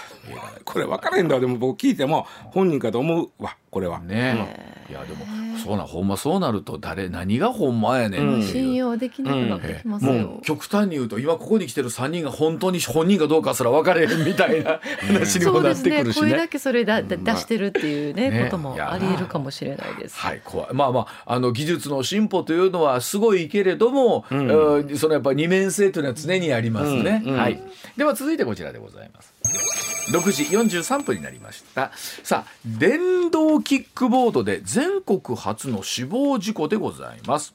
[0.64, 1.40] これ分からへんだわ。
[1.40, 4.00] でも僕聞いても本人かと思うわこれは。
[4.00, 4.76] ね。
[4.88, 5.26] いやでも
[5.62, 10.38] そうなほんまそうなると誰何がほんまやねん信用できなくなってきますもよ。
[10.40, 15.90] う極端に言うと今ここに来てる3人が本当に本人かどうかすら分かれへんみたいな話にもなっそうですね。
[15.90, 16.20] てくるしね。
[16.20, 18.96] これだけそれだだ出してるっていうねねこともあ。
[18.98, 20.16] りえるかもしれないです。
[20.16, 24.48] はい、怖いまあまああの技術の進歩というのはすごいけれども、うん。
[24.96, 27.62] そのやっぱ二面性というのは常にありますね、はい、
[27.96, 31.92] では続いてこちらでございます6時43分になりました。
[32.22, 37.54] さあ電動キックボードで全国初の死亡事故でございます。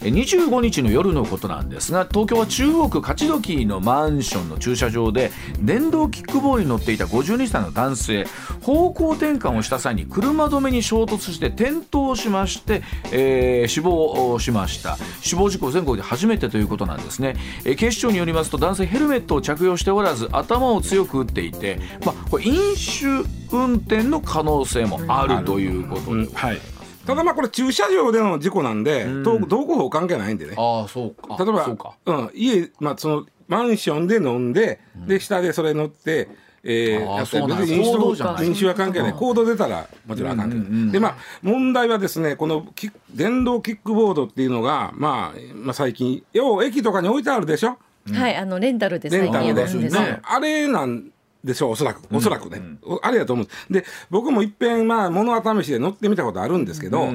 [0.00, 5.30] 25日の夜のことなんですが東京は中央区勝どきのマンションの駐車場で
[5.60, 8.26] 電動キックボードに乗っていた52歳の男性
[8.62, 12.82] 方向転換をした際に車止めに衝突して転倒しまして、
[13.12, 14.96] えー死亡しました。
[15.20, 23.06] 死亡事故全国で初めてということなんですね、えー警視庁によりますと男性ヘルメットを着用しておらず頭を強く打っていて、まあ、これ飲酒
[23.52, 26.16] 運転の可能性もあるということ。
[26.16, 26.77] で、はい。
[27.08, 30.54] ただまあこれ駐車場での事故なんで、道道交法関係ないんでね。
[30.58, 31.42] ああそうか。
[31.42, 36.28] 例えばそうん、家、まあ、そのマンションで飲んで、で下でそれ乗って、
[36.62, 39.12] えー、あーやってそうな別に飲酒は関係ない。
[39.14, 47.78] 行動出たらもちろんあかんけど、でまあ問題はですねこのキ電動キックボードっていうのが、まあ、まあ最近よう駅とかに置いてあるでしょ？
[48.12, 49.62] はいあのレンタルで最近レンタルで。
[49.62, 50.02] やるんですよ。
[50.02, 51.10] ねあれなん
[51.44, 52.02] でしょうおそらく。
[52.12, 57.08] おそらくね、おあれやと思うんで僕もいっぺんまあ物は試しで乗ってみたことあるんですけど、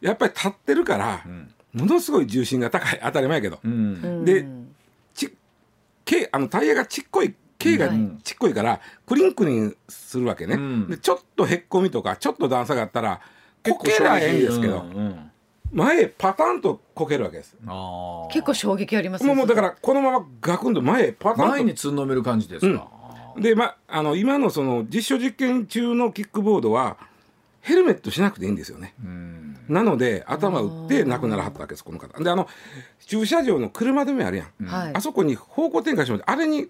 [0.00, 1.24] やっぱり立ってるから、
[1.72, 3.58] ものすごい重心が高い当たり前やけど、
[4.24, 4.46] で
[5.14, 5.34] ち
[6.04, 7.88] 軽あのタイヤがちっこい軽が
[8.22, 10.86] ちっこいからクリンクリンするわけね、ん。
[10.88, 13.20] でちょっとへっこみとかちょっと段差があったら
[13.66, 15.30] こけらええんですけど、うんうん。
[15.72, 17.56] 前パタンとこけるわけです。
[18.30, 19.28] 結構衝撃ありますね。
[19.28, 21.50] もうもうだからこのままガクンと前パタンと。
[21.52, 22.86] 前につんのめる感じですか、
[23.38, 26.96] で、ま、あの今のその実証実験中のキックボードは
[27.60, 28.94] ヘルメットしなくていいんですよね。
[29.68, 32.22] なので頭打って亡くならはったわけですこの方。
[32.22, 32.48] であの
[33.06, 34.92] 駐車場の車止めあるやん、はい。
[34.94, 36.68] あそこに方向転換しましてあれに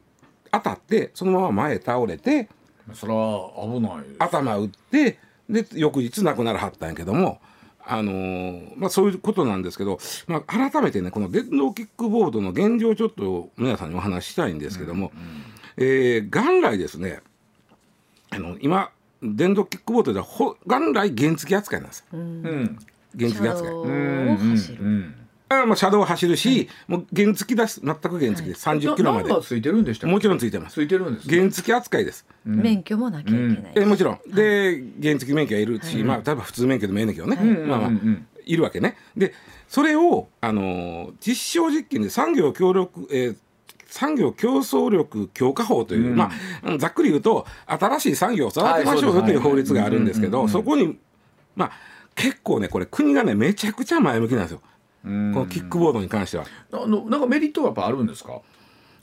[0.52, 2.48] 当たってそのまま前へ倒れて
[2.92, 4.04] それは危ない。
[4.18, 5.18] 頭打って
[5.50, 7.40] で翌日亡くならはったんやけども。
[7.86, 15.12] あのーまあ、そういうことなんですけど、まあ、改めてねこの電動キックボードの現状をちょっと皆さんにお話ししたいんですけども、
[15.76, 17.20] えー元来ですね
[18.30, 18.90] あの今
[19.22, 22.04] 電動キックボードではほ元来原付扱いなんです。
[22.12, 22.78] うん。
[23.18, 23.70] 原付扱い。
[23.70, 25.14] 車道を走るうん
[25.48, 29.30] あまあ車道を走るし、もう原付です全く原付です、30キロまで。
[29.42, 30.74] ついてるんでしたもちろんついてます。
[30.74, 32.26] ついてるんです原付扱いです。
[32.44, 34.20] 免許もなきゃいけないえもちろん。
[34.26, 37.90] で原付免許はいるし、まあ例えば普通免許でもええねんけどね、まあまあ、
[38.44, 38.96] いるわけね。
[39.16, 39.32] で
[39.68, 43.36] それをあのー実証実験で産業協力、えー
[43.86, 46.30] 産業競争力強化法という、ま
[46.64, 50.98] あうんざっくり言うと新しい産業を育てましょうよという法律があるんですけどそこに
[51.56, 51.72] まあ
[52.14, 54.60] 結構ねこれ国がねめちゃくちゃ前向きなんですよ。
[55.04, 56.46] このキックボードに関しては。
[56.72, 58.32] あのなんかメリットはやっぱあるんですか？
[58.32, 58.40] わ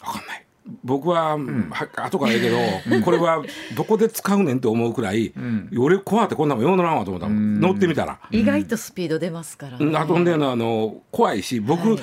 [0.01, 0.45] かんない。
[0.83, 3.43] 僕は、は後から言うけどこれは
[3.75, 5.33] どこで使うねんって思うくらい、
[5.77, 9.85] 俺怖ってこんなもんよう乗らんわと思ったもん、乗ってみたら、意外とスピード出ますからね。
[9.85, 11.99] うん、あとんであの怖いし僕、はい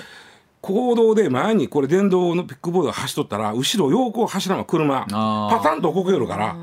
[0.72, 5.07] 行動で前にこれ電動のピックボードが走っとったら後ろ横走らんわ車。
[5.09, 6.57] パタンとこけよるから。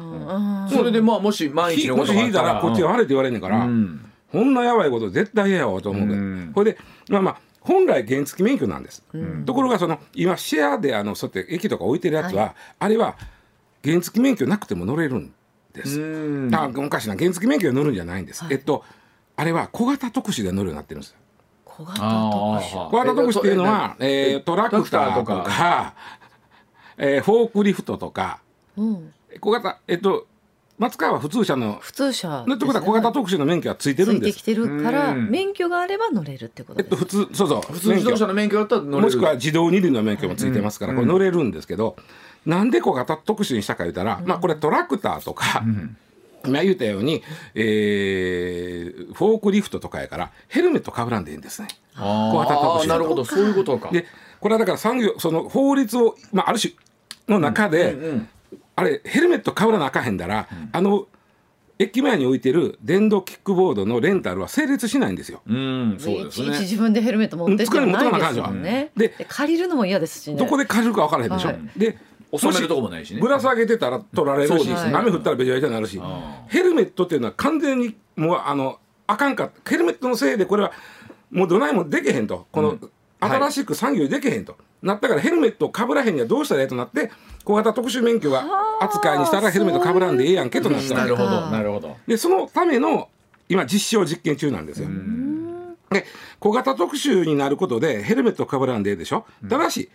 [0.70, 2.62] それでまあもし万一ひのことがあったら。
[2.62, 4.12] こっちが悪いって言われんねんから、ん。
[4.32, 6.52] こんなやばいこと絶対嫌やわと思うけど、うん。
[6.54, 9.04] これでまあまあ本来原付免許なんです、
[9.46, 13.18] ところがその今シェアであのそうやって駅とか置いてるやつは、あれは
[13.84, 15.34] 原付免許なくても乗れるん
[15.74, 16.54] です、うん。
[16.54, 18.84] あ昔な原付免許で乗るんじゃないんです、えっと
[19.36, 21.16] あれは小型特殊で乗るようになってるんです
[21.76, 22.88] 小型あ特殊。
[22.88, 25.94] ー小型特殊っていうのは、えートラクターとか、
[26.98, 28.40] えーフォークリフトとか。
[28.78, 29.14] うん。
[29.42, 30.28] 小型えっと
[30.78, 34.30] 松川は普通車の普通車のってことは小型特殊の免許はついてつるんです。
[34.30, 35.30] いてきてるからうん。
[35.30, 37.74] 免許があれば乗れるってことえっとです普通そうそう。
[37.74, 39.02] 普通自動車の免許だったら乗れる。
[39.04, 41.96] もしくは自動二輪の免許もついてますから、これ乗れるんですけど、
[42.46, 45.64] なんで小型特殊にしたか言ったら、まあこれトラクターとか、
[46.48, 51.68] 今言ったように、えーフォークリフトとかやからヘルメットかぶらんでいいんですね。
[51.96, 52.32] あー。
[52.32, 53.24] 小型特殊あーなるほど。
[53.24, 53.90] そういうことか。
[53.92, 54.06] で
[54.40, 56.74] これはだから産業その法律を、まあ、ある種
[57.28, 58.30] の中で、うん
[58.78, 61.08] あれヘルメットかぶらなあかへんだら、あの
[61.80, 65.42] 駅前に置いてる電動キックボードのレンタルは成立しないんですよ。
[65.48, 68.92] うんそうですいちいちね自分でヘルメット持ってってもないですもんね。
[68.98, 70.38] でで借りるのも嫌ですしね。
[70.38, 71.48] どこで借りるか分からへんでしょ。
[71.48, 71.98] はいで
[72.38, 76.02] 収めるとこもないしねぶら下げてたら取られるし、ね雨降ったらべちゃべちゃになるし、
[76.48, 80.72] ヘルメットっていうのは完全にもうあのあかんかヘルメットのせいでこれは
[81.32, 82.48] もうどないもでけへんと。
[82.52, 82.78] この、
[83.20, 87.12] 新しく産業にでけへんと、なったからヘルメットかぶらへんにはどうしたらええとなって
[87.44, 88.46] 小型特殊免許が
[88.82, 90.94] 扱いにしたらヘルメットかぶらんでええやんけとなった。
[90.96, 91.98] なるほどかなるほど。
[92.08, 93.10] でそのための
[93.50, 94.90] 今実証実験中なんですよ。
[95.90, 96.06] で
[96.40, 99.90] 小型特殊になることでヘルメットかぶらんでええでしょ、ただし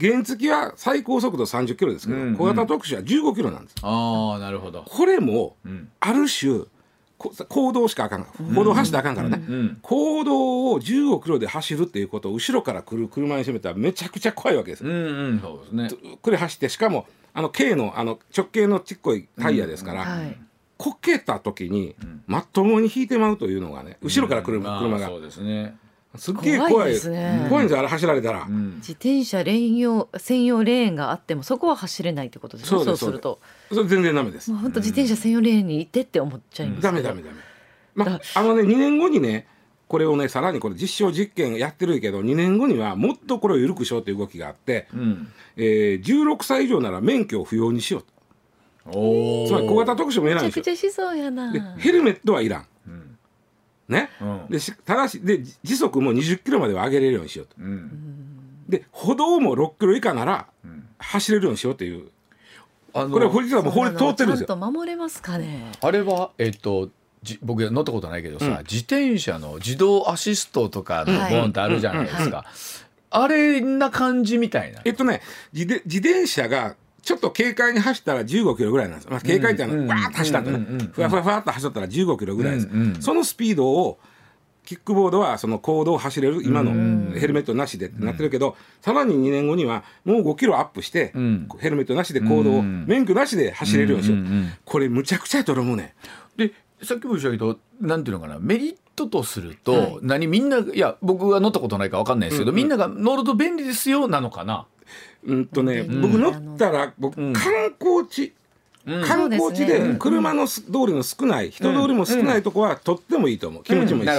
[0.00, 3.76] 原付は最高速度30キロですけど、うん小型特殊は15キロなんです。
[3.82, 4.84] ああなるほど。
[4.88, 5.88] これもん。
[6.00, 6.64] ある種
[7.18, 8.24] こ行動しかあかん。
[8.54, 14.90] 歩道走ったらあかんからね、ん行動を15キロで走るっていうことを後ろから来る車にしてみたらめちゃくちゃ怖いわけですよ。
[14.90, 16.00] うんうんそうですね。
[16.02, 20.36] ゆっくり走ってしかもあの軽のあの直径のちっこいタイヤですから、はい。
[20.78, 21.94] こけた時に
[22.26, 25.76] まともに引いてまうというのがね後ろから来るまあ車が、そうですね
[26.16, 27.46] すっげえ怖い怖いですね。
[27.48, 27.64] 怖い。
[27.64, 33.38] んですよあれ走られたら、自転車レーン用専用レーンがあってもそこは走れないってことですねそうですそうすると。
[33.68, 34.50] それ全然ダメです。
[34.50, 36.88] もう本当自転車専用レーンに行ってって思っちゃいますけど。
[36.88, 37.36] ダメダメダメ。
[37.94, 39.46] まああのね2年後にね
[39.86, 44.88] これをねさらにこれ実証実験やってるけど2年後にはもっとこれを緩くしようという動きがあって、
[45.56, 48.08] えー16歳以上なら免許を不要にしようと。
[48.86, 50.60] おつまり小型特殊もいらないんですよ。
[50.60, 51.52] めちゃくちゃしそうやな。
[51.52, 52.66] でヘルメットはいらん、
[53.90, 54.46] ね、うん。
[54.48, 57.56] でしただしで時速も20キロまでは上げれるようにしようと、
[58.68, 60.46] で歩道も6キロ以下なら
[60.98, 62.08] 走れるようにしようという。
[62.92, 64.46] あのこれは法律はもう法律通ってるんですよ。
[64.48, 65.70] ちゃんと守れますかね？
[65.80, 66.88] あれはえっと
[67.22, 71.34] じ僕乗ったことないけどさ、自転車の自動アシストとかのはい。
[71.34, 72.46] ボンってあるじゃないですか、
[73.10, 74.80] あれな感じみたいな。
[74.84, 75.20] えっとね
[75.52, 83.02] 自で自転車がちょっと軽快に走ったら15キロぐらいなんです、まあ、軽快ってあの、うんわーっと走ったんだね、うんうんうんふわふわふわっと走ったら15キロぐらいです、うんうん。
[83.02, 83.98] そのスピードを
[84.64, 91.48] キックボードはその公道を走れる今のヘルメットなしでってなってるけど、さらに2年後にはもう5キロアップして、ん。
[91.58, 92.84] ヘルメットなしで公道を、うん。
[92.86, 94.52] 免許なしで走れるようにしよう、うんうんうん。
[94.64, 95.94] これむちゃくちゃやと思うね
[96.36, 98.38] でさっきも言ったけどなんていうのかな？
[98.38, 104.66] メリットとすると、何みんないや僕は乗ったことないから分かんないですけど、みんなが乗ると便利ですよなのかな？
[105.24, 106.00] うんとね、うん。
[106.00, 107.34] 僕乗ったら僕、観
[107.78, 108.32] 光地。
[109.06, 113.62] 観光地で車のす通りの少ない人通りも少ないとこはとってもいいと思う。
[113.62, 114.12] 気持ちもいいし、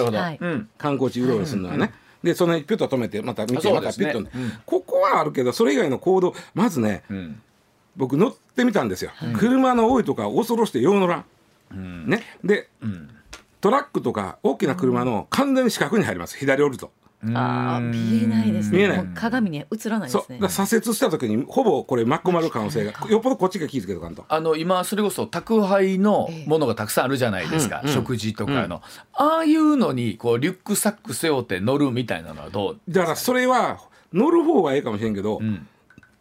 [0.78, 1.92] 観光地うろうろするのはね、
[2.24, 4.28] でそのピュッと止めてまた見てまたピュッと、うん。
[4.66, 7.42] ここはあるけどそれ以外の行動まずねうん。
[7.98, 11.26] 僕乗ってみたんですよ、車の多いとか恐ろしてよう乗ら
[11.76, 12.24] ん、ね。
[12.44, 12.70] で、
[13.60, 16.38] トラックとか大きな車の完全に四角に入ります。
[16.38, 16.92] 左折ると。
[17.36, 18.78] ああ見えないですね。
[18.80, 18.98] 見えない。
[18.98, 20.40] もう鏡に映らないですね。
[20.50, 24.26] 左折した時にほぼこれ巻き込まれる可能性がよっぽどこっちが気づけとかんと。
[24.28, 28.82] あの今それこそ宅配のものがたくさんあるじゃないですか、食事とかの、
[29.14, 32.92] ああいうのにこうリュックサック背負って乗るみたいなのはどう？
[32.92, 33.80] だからそれは
[34.12, 35.40] 乗る方がいいかもしれんけど、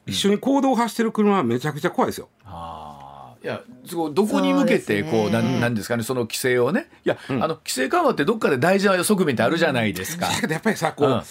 [0.07, 2.29] 一緒に公道を走ってる車はめちゃくちゃ怖いですよ。
[2.45, 2.90] あー
[3.43, 5.33] いやすごいどこに向けてこうそうね。
[5.33, 6.91] なんなんですかねその規制をね。
[7.05, 11.23] いや、あの規制緩和ってどっかで大事な側面ってあるじゃないですか、だけどやっぱりさこう、うん。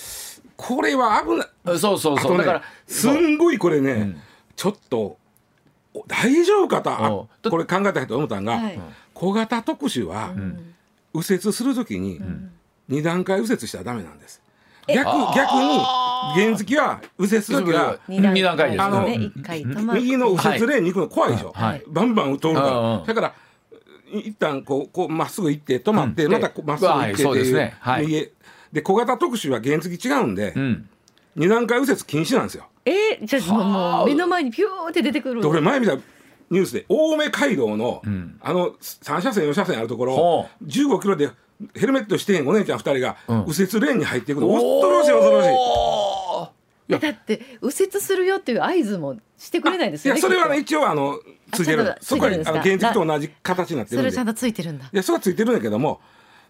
[0.57, 1.79] これは危ない。
[1.79, 2.37] そうそうそう。
[2.37, 4.17] だからすんごいこれね、
[4.55, 5.17] ちょっと
[5.93, 6.81] お大丈夫か
[7.41, 8.79] とこれ考えた人思ったんが、はい
[9.13, 10.33] 小型特殊は、
[11.13, 12.21] 右折するときに
[12.87, 14.41] 二段階右折したらダメなんです。
[14.95, 15.79] 逆逆に
[16.33, 18.81] 原付は右折するときは二段階です。
[18.81, 19.07] あの
[19.93, 21.83] 右の右折レーンに行くの怖いでしょ、はい。
[21.87, 23.33] バンバン通るかうんうんらだから
[24.11, 26.31] い一旦こうこうまっすぐ行って止まって、うん。
[26.31, 27.77] またこうまっすぐ行ってってはいそうですいうね。
[27.79, 28.05] はい。
[28.05, 28.31] 右へ。
[28.71, 30.89] で小型特殊は原付違うんで、うん。
[31.35, 32.65] 二段階右折禁止なんですよ。
[32.85, 35.41] えー、じゃあもう目の前にピューって出てくる。
[35.41, 35.95] で俺前見た
[36.49, 38.37] ニュースで青梅街道の、ん。
[38.41, 41.29] あの3車線4車線あるところほ15キロで
[41.75, 43.45] ヘルメットしてへんお姉ちゃん2人がん。
[43.47, 44.47] 右折レーンに入っていくの。
[44.47, 45.49] 恐ろしい恐ろしい。
[46.99, 51.19] だって右折するよっていう合図もしてくれないですよねいやそれはね一応あの
[51.51, 51.95] ついてる。
[52.01, 54.09] そこはあの原付と同じ形になってるんで。
[54.09, 54.85] とそれちゃんとついてるんだ。
[54.85, 56.01] いやそこはついてるんだけども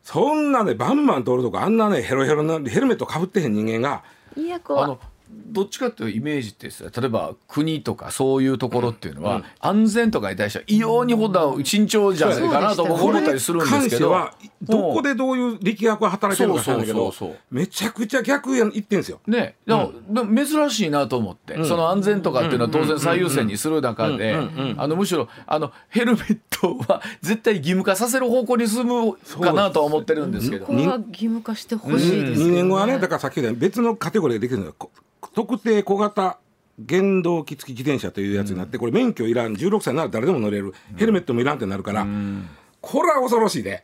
[0.04, 4.04] そんなねバンバン通るとかあんなねヘロヘロなヘルメットかぶってへん人間が
[4.38, 5.00] いや怖いあの
[5.32, 14.30] どっちかっていうイメージってさ例えば国とかそういうところっていうのは、安全とかに対しては異様にほど慎重じゃないかなと思ったりするんです関けど
[14.62, 17.38] どこでどういう力学が働いてるのか知らんけどそうそうそうそう。
[17.52, 19.20] めちゃくちゃ逆や言ってんですよ。
[19.28, 24.36] ね、でもでも珍しいなと思って、その安全とかっていうのは当然最優先にする中で
[24.78, 30.66] あのむしろあのヘルメットは絶対義務化させる方向に進むかなとは思ってるんですけど。
[30.66, 30.74] こ。
[30.74, 34.76] こは義務化してほしいですよ2年後はねだからさっき言った別のカテゴリーができるのよ。
[34.78, 34.92] こ
[35.34, 36.38] 特定小型
[36.88, 42.08] 原動機付き自転車というやつになって、これ免許いらん16歳なら誰でも乗れる、ヘルメットもいらんってなるから、
[42.82, 43.84] これは恐ろしいで、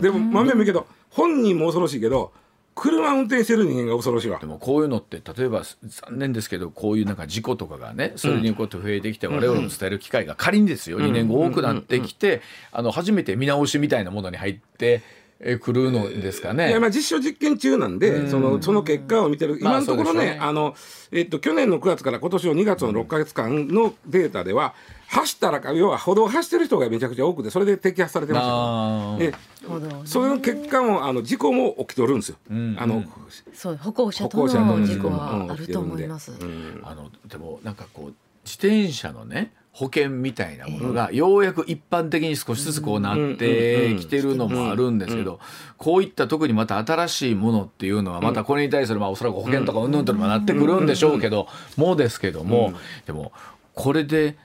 [0.00, 2.32] でも豆もいいけど本人も恐ろしいけど
[2.76, 4.38] 車運転してる人間が恐ろしいわ。
[4.38, 11.00] でもこういうのって例えば残念ですけどこういうなんか事故とかがねそれにこうやって増えてきて我々も伝える機会が仮にですよ。
[11.00, 15.02] 2年後多くなってきてあの初めて見直しみたいなものに入って
[15.38, 16.70] えくるのですかね。
[16.70, 20.38] いやまあ実証実験中なんで、そのその結果を見てる、まあ今のところね、そうでしょうね。
[20.40, 20.74] あの
[21.12, 24.74] えっと去年の9月から今年の2月の6か月間のデータでは、
[25.08, 30.06] 走ったらか、要は歩道を走ってる人がめちゃくちゃ多くて、それで摘発されてましたでね。
[30.06, 32.36] それの結果もあの事故も起きとるんですよ。
[32.78, 33.04] あの
[33.52, 36.32] そう歩行者と歩行者との事故はあると思います。
[36.82, 38.14] あのでもなんかこう
[38.44, 45.38] 自転車のね保険みたいなものがようやく一般的に少しずつこうなってきてるのもあるんですけど
[45.76, 51.46] こういった特にまた新しいものっていうのはまたこれに対するまあおそらく保険とかうんぬんというのもなってくるんでしょうけど
[51.76, 52.72] もうですけども
[53.04, 53.32] でも
[53.74, 54.38] これで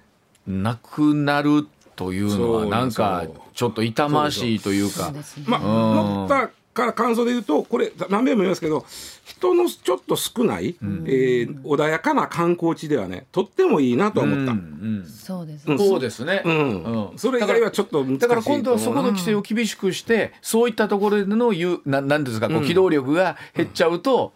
[0.46, 1.66] なくなる
[1.96, 5.14] というのはなんかちょっと痛ましいというか。
[5.46, 8.86] まあ乗ったから感想で言うとこれ何遍も言いますけど
[9.32, 14.52] 人のちょっと少ない、えー穏やかな観光地ではねとってもいいなとは思った。
[14.52, 15.78] うんそうですうん。
[15.78, 16.42] そうですね。
[16.46, 17.12] うん。
[17.16, 24.34] それ以外はちょっと難しいだから今度はそこの規制を厳しくして、そういったところでの言うななんですかこう機動力が減っちゃうと、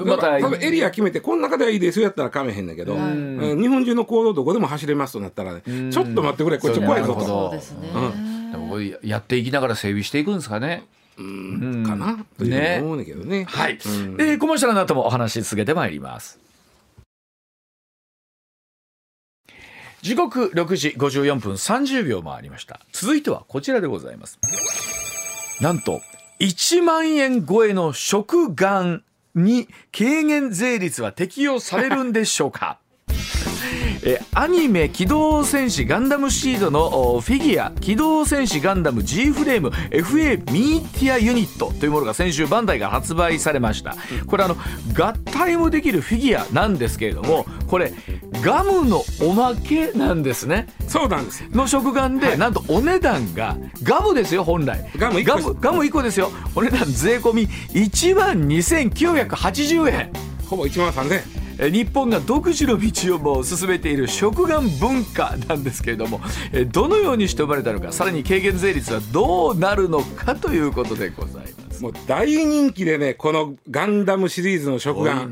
[0.00, 7.20] また多分エリア決めてこの中ではいいですよやったらかめへんねんけど、えー日本中の行動どこでも走れますとなったらね、ちょっと待ってくれこっち怖いぞと。
[7.20, 7.88] そうですね、
[8.52, 10.84] でもこれやっていきながら整備していくんですかね。
[11.18, 11.22] う
[11.80, 13.44] んかなと思うねんけどね。
[13.44, 13.72] はい。
[13.74, 16.38] うんえー、コマーシャルの後もお話し続けてまいります。
[20.00, 22.80] 時刻6時54分30秒もありました。
[22.92, 24.38] 続いてはこちらでございます。
[25.60, 26.00] なんと、
[26.38, 29.00] 1万円超えの食玩
[29.34, 29.66] に
[29.96, 32.78] 軽減税率は適用されるんでしょうか？
[34.02, 39.68] えアニメ「機動戦士ガンダムシード」のおフィギュア「機動戦士ガンダム G フレーム。
[39.90, 43.96] FA ミーティアユニット」というものが先週バンダイが発売されました。
[44.26, 44.56] これあの
[44.96, 47.92] 合体もできるフィギュアなんですけれどもこれ
[48.42, 50.66] ガムのおまけなんですね。
[50.86, 51.44] そうなんです。
[51.52, 54.88] の食玩で、なんとお値段がガムですよ本来。
[54.96, 56.30] ガム一個ガムガム1個ですよ。
[56.54, 60.12] お値段税込み1万2980円。
[60.46, 61.37] ほぼ1万3000円。
[61.58, 66.20] え日本が独自の道を進めている食玩文化なんですけれども
[66.52, 71.82] えどのようにして生まれたのかさらに軽減税率はどうなるのかということでございます。
[71.82, 75.30] もう大人気でねこのガンダムシリーズの食玩。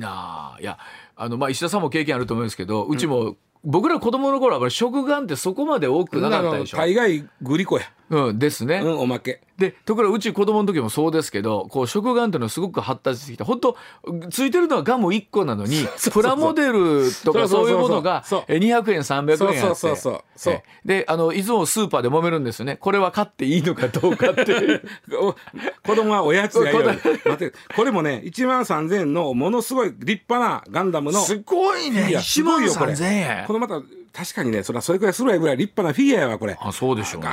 [0.61, 0.79] いや
[1.17, 6.77] あのまあ石田さんも経験あると思うんですけどうちも、僕ら子供の頃はこれ食玩ってそこまで多くなかったでしょ。
[6.77, 7.85] 大概グリコや。
[8.09, 8.77] うん、ですね。
[8.77, 9.41] うんおまけ。
[9.59, 13.45] でところがうち子供の時もそうですけどこう食玩っていうのはすごく発達してきた。
[13.45, 13.77] 本当
[14.31, 18.45] ついてるのはガム1個なのに プラモデルとかそういうものがそう。
[18.49, 19.37] え200円300円あって。
[19.37, 20.63] そうそうそうそう。
[20.85, 22.77] であのいつもスーパーで揉めるんですよね。
[22.77, 24.83] これは買っていいのかどうかっていう。
[25.19, 25.35] お
[25.87, 27.53] 子供はおやつがいいよ待って。
[27.75, 31.21] これもね1万3000円のものすごい立派なガンダムの。
[31.21, 32.11] すごいね。
[32.11, 32.93] いやすごいよこれ。
[32.93, 33.81] 1万3000円このまた
[34.17, 36.57] 確かにねそれはそれくらいするぐらい立派なフィギュアやわこれ。
[36.59, 37.29] あそうでしょうね。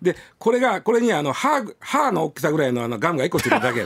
[0.00, 3.84] でこれがこれにあの歯歯の大きさぐらいのあのガムが1個ついてるだけ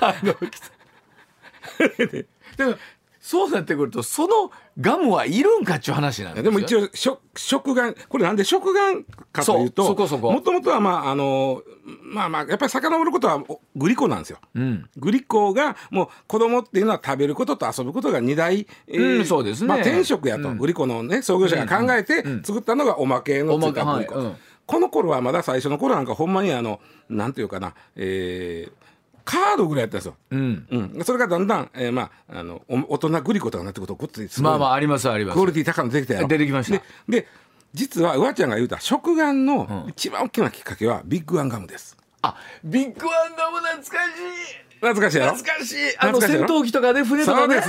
[2.56, 2.74] でも
[3.24, 6.50] そうなってくるとそのガムはいるんかっちゅう話なんですよ。
[6.50, 9.02] でも一応食食玩これなんで食玩
[9.32, 10.30] かというとそうそこそこ。
[10.30, 11.62] もともとはまああの
[12.02, 14.40] まあまあやっぱり遡ることはおグリコなんですよ。
[14.54, 14.90] うん。
[14.98, 19.68] グリコがもう子供っていうのは食べることと遊ぶことが二大、えうんそうですね。
[19.68, 24.36] まあ、転職やと、グリコのね創業者が考えて作ったのがおまけのついたグリコ、おまけはいうん。
[24.66, 28.93] この頃はまだ最初の頃なんかほんまにあのなんていうかな、えー
[29.24, 30.16] カードぐらいやったんですよ。
[30.30, 30.66] うん。
[30.70, 36.28] うん、それがだんだん、えーまあ、あのお大人グリコとかなってくるとこっちすごいまあまあありますありますクオリティ高いの出てきたやろ。
[36.28, 36.78] 出てきました。
[36.78, 37.26] でで
[37.72, 41.96] 実はうわちゃんが言うた食玩の一番大きなきっかけはビッグワンガムです。
[42.22, 45.32] あビッグワンガム懐かしい懐かしいやろ？
[45.34, 45.98] 懐かしい。
[45.98, 47.62] あの戦闘機とかで船とかね。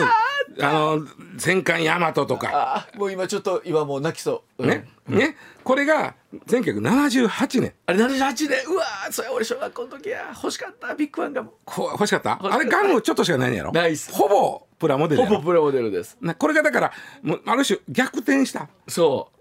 [0.62, 1.08] あの
[1.38, 2.88] 戦艦ヤマトとか。
[2.94, 4.70] あもう今ちょっと今もう泣きそう、うん。
[4.70, 5.36] ね、ね？
[5.64, 6.16] これが
[6.48, 7.74] 1978年。
[7.88, 8.66] あれ78年。
[8.68, 10.32] うわーそれ俺小学校の時や。
[10.36, 10.94] 欲しかった。
[10.96, 12.40] ビッグワンガムこ欲しかった？
[12.42, 12.56] 欲しかった。
[12.56, 13.72] あれガムちょっとしかないんやろ？
[13.72, 16.18] ないほぼプラモデルほぼプラモデルです。
[16.22, 16.92] なこれがだから
[17.22, 18.70] もうある種逆転した。
[18.88, 19.32] そ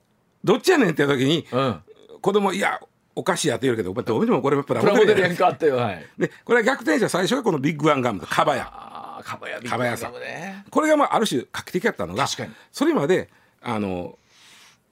[0.43, 1.81] どっちやねんって時にう、うん、
[2.21, 2.81] 子供いや
[3.17, 5.93] お菓子やって言うけどどうしてもこれプラプラモデルやんかってよは。
[5.93, 8.65] いでこれは逆転した最初がこのビッグワンガムとカバヤ。
[8.73, 10.65] ああかばやビッグワンガムね。
[10.71, 12.27] これがまあある種画期的やったのが
[12.73, 13.31] それまで
[13.63, 14.19] あの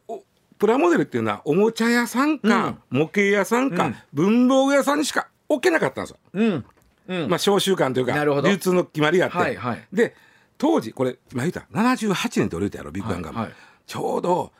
[0.08, 0.22] お
[0.58, 3.96] プラモデルっていうのはおもちゃ屋さんか、模型屋さんか、うん。
[4.12, 6.18] 文房具屋さんにしか置けなかったんですよ。
[6.34, 6.64] うん。
[7.08, 7.28] うん。
[7.28, 9.86] まあ召集感というか流通の決まりがあって、はいはい。
[9.92, 10.14] で
[10.58, 13.56] 当時これ今言った78年って俺言ったやろビッグワンガム、はいはい。
[13.86, 14.52] ちょうど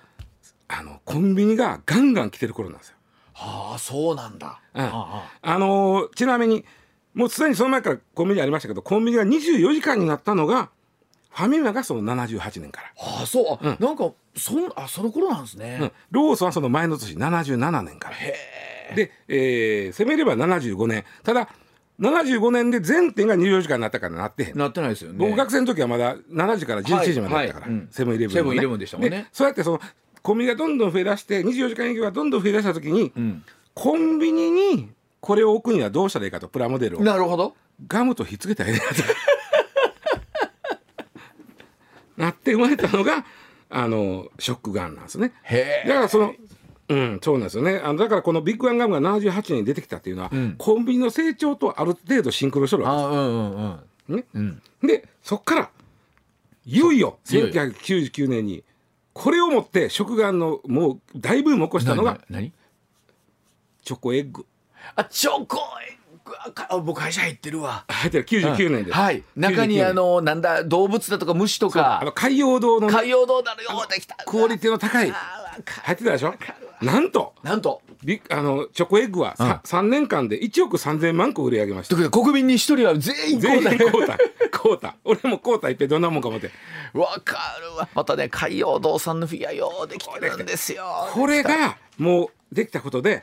[0.67, 2.97] あのコンビニがガンガン来てる頃なんですよ。
[3.43, 4.83] はあそうなんだ、うん。
[4.83, 6.65] ああのーちなみに
[7.15, 10.71] もうすでにその前からコンビニありましたけどコンビニが24時間になったのが
[11.31, 15.93] ファミマがその78年から、ああそう、あなんかそんあその頃なんですね、うん。
[16.11, 18.17] ローソンはその前の年77年から。
[18.95, 21.05] で、えー攻めれば75年。
[21.23, 21.49] ただ
[22.01, 24.59] 75年で全店が24時間になったからなってへん。
[24.59, 25.19] なってないですよね。
[25.19, 27.81] 僕学生の時はまだ7時から11時までだったから、はいはい。
[27.81, 27.89] うん。
[27.91, 29.29] セブンイレブンセブンイレブンでしたもんね。
[29.33, 29.81] そうやってその
[30.23, 33.45] コンビニがどんどん増え出して24時間営業がどんどん増え出した時に、ん。
[33.75, 37.03] コンビニにこれを置くにはどうしたらいいかとプラモデルを。
[37.03, 37.55] なるほど。
[37.89, 38.77] ガムとひっつけたらええ
[42.21, 43.25] ななって生まれたのが
[43.71, 45.33] あのショックガンなんですね。
[45.43, 45.89] へえ。
[45.89, 46.35] だからその
[46.89, 47.81] うん、そうなんですよね。
[47.83, 50.57] あのだからこのビッグワンガムが78年に出てきたっていうのは、ん。
[50.59, 53.79] コンビニの成長とある程度シンクロしとるわあうんうんうん。
[53.79, 54.25] けですね。
[54.35, 54.63] うん。
[54.87, 55.71] でそっから
[56.67, 57.65] いよいよいよいよ。
[57.73, 58.63] 1999年に
[59.13, 62.19] これをもって食玩のもう大ブームを起こしたのが
[63.85, 64.47] チョコエッグ。
[64.97, 65.59] あチョコ
[66.55, 67.85] か僕会社入ってるわ。
[67.89, 68.25] 入ってる。
[68.25, 69.23] 99年です、はい。
[69.37, 72.01] 中に99あのなんだ動物だとか虫とか。
[72.01, 75.11] あの海洋堂のね、海洋堂だろよできたクオリティの高い。
[75.11, 76.35] 入ってたでしょ？
[76.81, 77.35] なんと。
[77.43, 77.83] なんと。
[78.03, 82.11] ビあのチョコエッグはさ、3年間で1億3000万個売り上げました。
[82.11, 84.19] 国民に一人は全員全員交代
[84.63, 86.51] 交代交代俺も交代ってどんなもんか思って。
[86.95, 87.89] わかるわ。
[87.95, 90.85] またね海洋堂さんのフィギュアようできてるんですよ。
[91.13, 93.23] これがもうできたことで、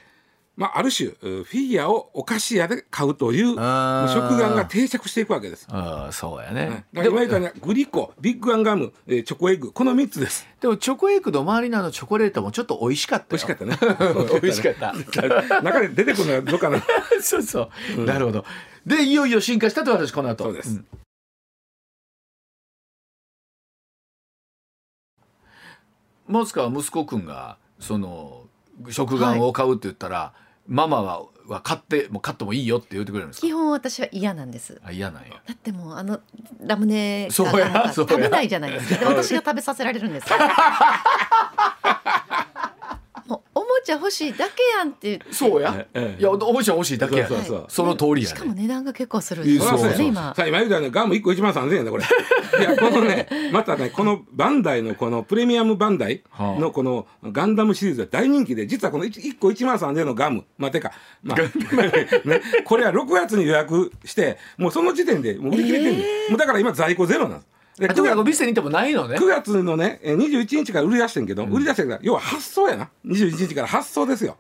[0.56, 5.68] まあ、ある種フィギュアをお菓子屋で買うという食玩が定着していくわけです。
[5.72, 6.56] うんそうやはい。
[6.56, 10.46] ねだから今言ったグリコビッグワンガム、えーチョコエッグこの3つです。
[10.60, 13.28] でもチョコエッグの周りのチョコレートもちょっと美味しかったよ。
[13.32, 14.40] 美味しかったね。
[14.42, 15.62] 美味しかった。
[15.64, 16.84] 中で出てくるのがどうかな。
[17.22, 18.44] そうそう、なるほど。
[18.86, 20.46] でいよいよ進化したと私この後。
[20.46, 20.72] そうです。
[20.72, 20.86] ん
[26.30, 28.44] マツカは息子くんがその
[28.90, 30.32] 食玩を買うって言ったら、
[30.68, 33.48] ママはは買ってもう買ってもいいよって言ってくれるんですか？
[33.48, 34.80] 基本私は嫌なんです。
[34.84, 35.30] あ嫌なんや。
[35.48, 36.20] だってもうあの
[36.64, 39.00] ラムネが食べないじゃないですか。
[39.00, 40.28] で私が食べさせられるんです
[43.80, 46.22] おもちゃ欲しいだけやんってそうや、ええ。
[46.22, 47.28] いやおもちゃ欲しいだけや。
[47.28, 47.66] そうそうそう。
[47.70, 49.80] その通りやしかもね値段が結構するんですよそう。
[49.80, 50.36] そうね今。
[50.36, 52.04] さあ今言うたようにガム1個1万3000円だこれ。
[52.60, 60.92] いやこのねまたねこのバンダイのこのプレミアムバンダイのこのガンダムシリーズは大人気で実はこの 1, 1個1万3000円のガムまあてか
[61.24, 61.38] まあ
[62.28, 66.32] ねこれは6月に予約してもうその時点でもう売り切れてんねん。
[66.32, 67.59] もうだから今在庫ゼロなんです。
[67.80, 74.38] であとにかく9店に行ってもないのね月のねえー21日から売り出してんけど、売り出してから要は発送やな21日から発送ですよ。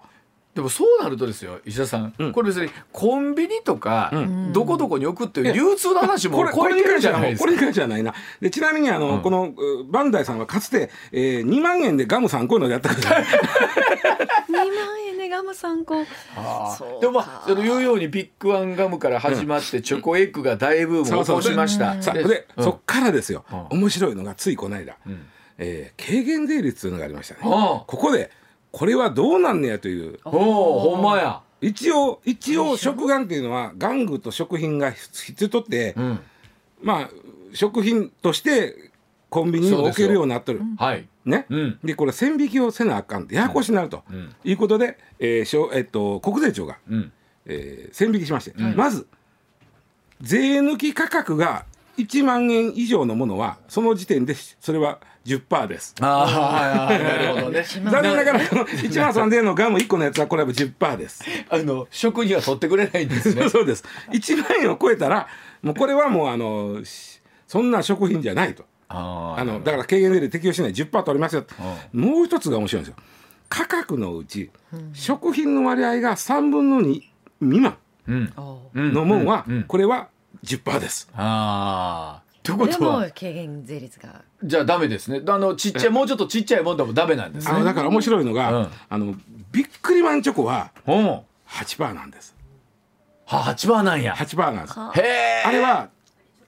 [0.56, 4.12] でもそうなるとですよ石田さん、これ別にコンビニとか、
[4.52, 8.14] どこどこに置くっていう流通の話もこれこれに関してはないですこれに関してはないな。
[8.41, 14.66] でちなみにあの、このうバンダイさんはかつて、えー、2万円でガム3個のやったから2万
[15.08, 15.95] 円でガム3個。
[17.00, 22.02] でもまあその言うようにビッグワンガムから始まってチョコエッグが大ブームを起こしました。
[22.02, 22.64] さあで、うん。
[22.64, 23.80] そっからですよ、うん。
[23.80, 24.97] 面白いのがついこの間、
[25.58, 27.50] えー軽減税率というのがありましたね、うん。
[27.52, 28.32] ここで
[28.72, 30.20] これはどうなんねやという。
[30.24, 31.42] ほんまや。
[31.62, 36.20] 一応一応食玩っていうのは玩具と食品が必要とって、うん。
[36.82, 37.10] まあ
[37.54, 38.92] 食品として
[39.30, 40.62] コンビニに置けるようになってる。
[40.78, 41.08] はい。
[41.26, 41.80] ね、うん。
[41.84, 44.36] でこれ線引きをせなあかんってややこしになると、ん。
[44.44, 47.12] いうことで、えーしょえっと、国税庁が、うん。
[47.46, 49.08] えー線引きしまして、まず
[50.22, 51.66] 税抜き価格が
[51.98, 55.00] 1万円以上のものはその時点でそれは
[55.30, 55.96] 10%です。
[56.02, 57.64] ああなるほどね。
[57.86, 61.24] 残念ながらこの1万3000円のガム1個のやつはこれは10%です。
[61.50, 63.48] あの食には取ってくれないんですね。
[63.50, 63.84] そうです。
[64.12, 65.28] 1万円を超えたら
[65.62, 68.66] もうこれはもうあのしそんな食品じゃないと。
[68.92, 71.46] ああのだから軽減税で適用しない10%取りますよ、
[71.94, 73.04] もう一つが面白いんですよ。
[73.48, 74.50] 価格のうち、
[74.94, 77.04] 食品の割合が3分の2
[77.40, 77.78] 未満
[78.74, 80.08] のもんは、これは
[80.44, 81.08] 10%です。
[81.14, 82.29] ああ。
[82.50, 84.22] というこでもとは軽減税率が。
[84.43, 85.22] じゃあダメですね。
[85.28, 87.54] あのちっちゃいもうちょっとちっちゃいもんでもダメなんですね。
[87.54, 88.68] あのだから面白いのが、うん。
[88.89, 89.16] あの
[89.52, 90.91] ビックリマンチョコはう。
[90.91, 91.06] ん。
[91.08, 92.36] は8%なんです。
[93.26, 94.14] 八番なんや。
[94.14, 94.80] 8%なんです。
[95.00, 95.43] へえ。
[95.45, 95.89] あれは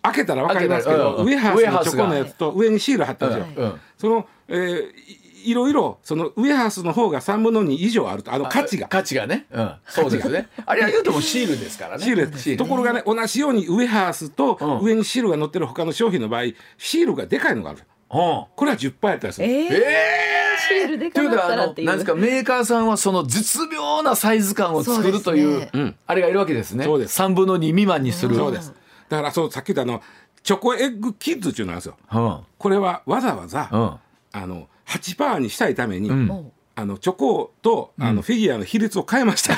[0.03, 1.63] 開けたら分かりますけど、開けたらうん。
[1.63, 3.81] ウェハースのチョコのやつと上にシール貼ってるんですよ、うんうん。
[3.97, 9.45] その、えーいいろいろそのウェハースの方が3分の2以上あるとあの価値が価値がね。
[9.51, 9.73] うん。
[9.87, 10.49] そうですね。
[10.65, 12.03] あれは言うてもシールですからね。
[12.03, 16.43] シールですところがね同じようにウェハースとうん上にシールが載ってる他の商品の場合
[16.77, 17.79] シールがでかいのがある
[18.11, 18.45] うん。
[18.55, 26.85] これは10%やったりする、えー、えシールでかということはあかったらっていうのなんですかメーカーさんはその絶妙なサイズ感を作るというねうんあれがいるわけですね。
[26.85, 28.35] そうです3分の2未満にする。
[28.35, 28.73] そうです
[29.09, 30.01] だからそうさっき言ったあの
[30.43, 32.39] チョコエッグキッズっていうのなんですようん。
[32.57, 33.99] これはわざわざ、うん。
[34.33, 36.29] あの8%にしたいために、うん。
[36.29, 39.55] おあのチョコとあのフィギュアの比率を変えました、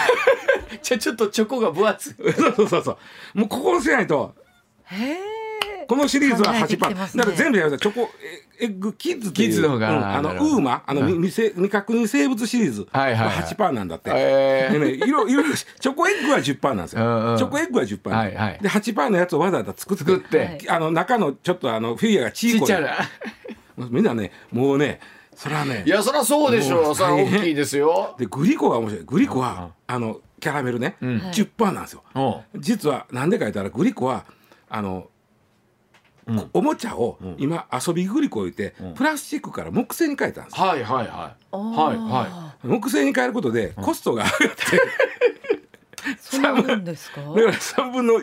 [0.81, 2.13] じゃあちょっとチョコが分厚い。
[2.33, 2.97] そうそうそうそ
[3.35, 3.39] う。
[3.39, 4.35] もうここをせないと。
[4.85, 5.17] へえ。
[5.87, 7.23] このシリーズは考えて8%、きてますね。
[7.23, 8.09] だから全部やるとチョコ
[8.59, 9.49] エッグキッズっていう。
[9.49, 10.05] キッズの方がうん。
[10.05, 10.83] あのウーマ。
[10.85, 13.27] あの、未未未確認生物シリーズははいはい。
[13.27, 14.69] はい8%なんだって、え。
[14.71, 17.37] でねいろいろチョコエッグは10%なんですよ、うんうん。
[17.37, 18.59] チョコエッグは10%、はいはい。
[18.61, 20.03] で8%のやつをわざわざ作って。
[20.03, 20.37] 作って。
[20.37, 20.69] はい。
[20.69, 22.59] あの中のちょっとあのフィギュアが小さい。
[22.59, 22.93] ちっちゃな。
[23.89, 24.99] みんなねもうね
[25.43, 26.95] それはねいやそりゃそうでしょもう。
[26.95, 28.15] それは大きいですよ。
[28.17, 29.03] でグリコが面白い。
[29.05, 31.05] グリコは、あのキャラメルね、ん。
[31.05, 32.03] 10%なんですよ。
[32.15, 32.61] うん。
[32.61, 34.23] 実はなんでか言ったらグリコは
[34.69, 35.09] あの、
[36.31, 36.49] ん。
[36.53, 40.65] おもちゃを、今遊びグリコを置いて、プラスチックから木製に変えたんですよ。
[40.65, 41.55] はいはいはい。
[41.55, 44.63] はいは木製に変えることでコストが上がって、
[46.19, 47.21] そなんですか？
[47.21, 48.21] だから三分のだ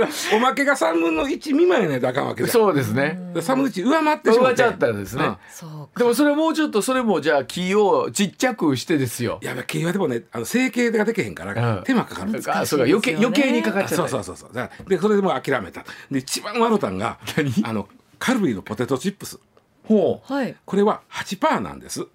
[0.00, 2.48] からおまけが三分の一未満やないとあかんわけだ。
[2.48, 3.18] そうですね。
[3.40, 6.00] 三分の一上回ってしまって上ちゃったらですね、うんそうか。
[6.00, 9.38] でもそれもうちょっとそれもじゃあ木をちっちゃくしてですよ。
[9.42, 12.50] いや経はでもねあの成形ができへんから、うん手間かかるんです。
[12.50, 12.84] あそうか。
[12.84, 14.50] 余計余計にかかっちゃったそうそうそう。
[14.52, 15.84] そうでそれでもう諦めた。
[16.10, 17.18] で一番笑ったんが
[17.64, 19.38] あのカルビーのポテトチップス。
[19.84, 20.32] ほう。
[20.32, 20.54] はい。
[20.64, 22.06] これは8%なんです。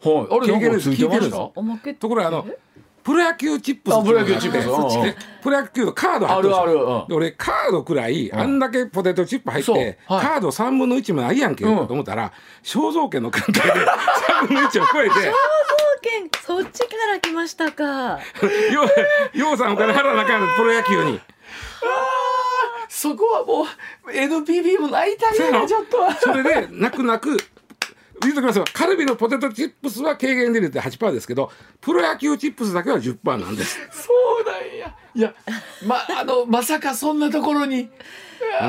[0.00, 0.34] ほう。
[0.34, 1.50] あれなんかついてました？
[1.54, 2.46] おまけところがあの
[3.02, 5.16] プロ野球チップスあプロ野球チップス。
[5.42, 6.62] プロ野球のカード入ってでしょ？
[6.62, 6.80] あるある。
[6.80, 7.08] うん。
[7.08, 11.86] で俺カードくらいあんだけポテトチップ入って、カード3分の1もないやんけ、うん。
[11.86, 12.32] と思ったら
[12.62, 15.14] 肖像権の関係で3分の1を超えて
[16.02, 17.84] 券そっちから来ましたか。
[17.84, 18.20] よ
[19.34, 21.20] うようさんお金払わなあかんのプロ野球に。
[22.88, 26.14] そこはもう NPB も泣いたんやなちょっとは。
[26.14, 27.36] それで泣く泣く
[28.20, 28.64] 言うときますよ。
[28.72, 31.50] カルビのポテトチップスは軽減で入れて8%ですけど
[31.80, 33.78] プロ野球チップスだけは10%なんです。
[33.90, 34.94] そうなんや。
[35.14, 35.34] いや
[35.86, 37.88] まあのまさかそんなところに。
[38.60, 38.64] え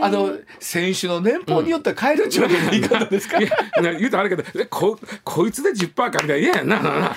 [0.00, 0.04] ー。
[0.04, 6.80] あの選手の年俸によっては変えるっちゅうわけにはいかですか、いやな言うとあれやけどえここいつで10%かみたいな嫌やんな。
[6.80, 7.08] なな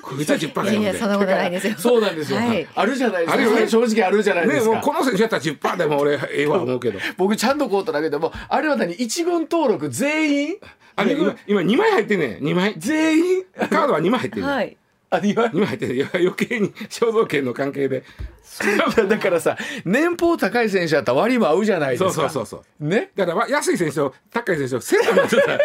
[0.00, 1.74] ここいつは10%かいやいやそんなことないですよ。
[1.76, 2.68] そうなんですよ、はい。
[2.74, 3.60] あるじゃないですか。
[3.60, 3.68] ね。
[3.68, 7.00] 正直あるじゃないでねすか、もうこの選手やったら10%でも俺ええわ思うけど。
[7.16, 8.94] 僕ちゃんとコート投げてもあれは何？
[8.94, 10.56] 一軍登録全員？
[10.94, 12.38] あれ今今2枚入ってんねん。
[12.38, 12.74] 2枚。
[12.78, 13.44] 全員？
[13.54, 14.76] カードは2枚入ってんねん、はい
[15.14, 18.04] あ2枚2枚入って余計に肖像権の関係で。
[19.08, 22.12] だからさ年俸高い選手だったら割も合うじゃないですか。
[22.12, 22.88] そうそうそうそう。
[22.88, 23.10] ね。
[23.16, 25.58] だから安い選手と高い選手とセットになっちゃったら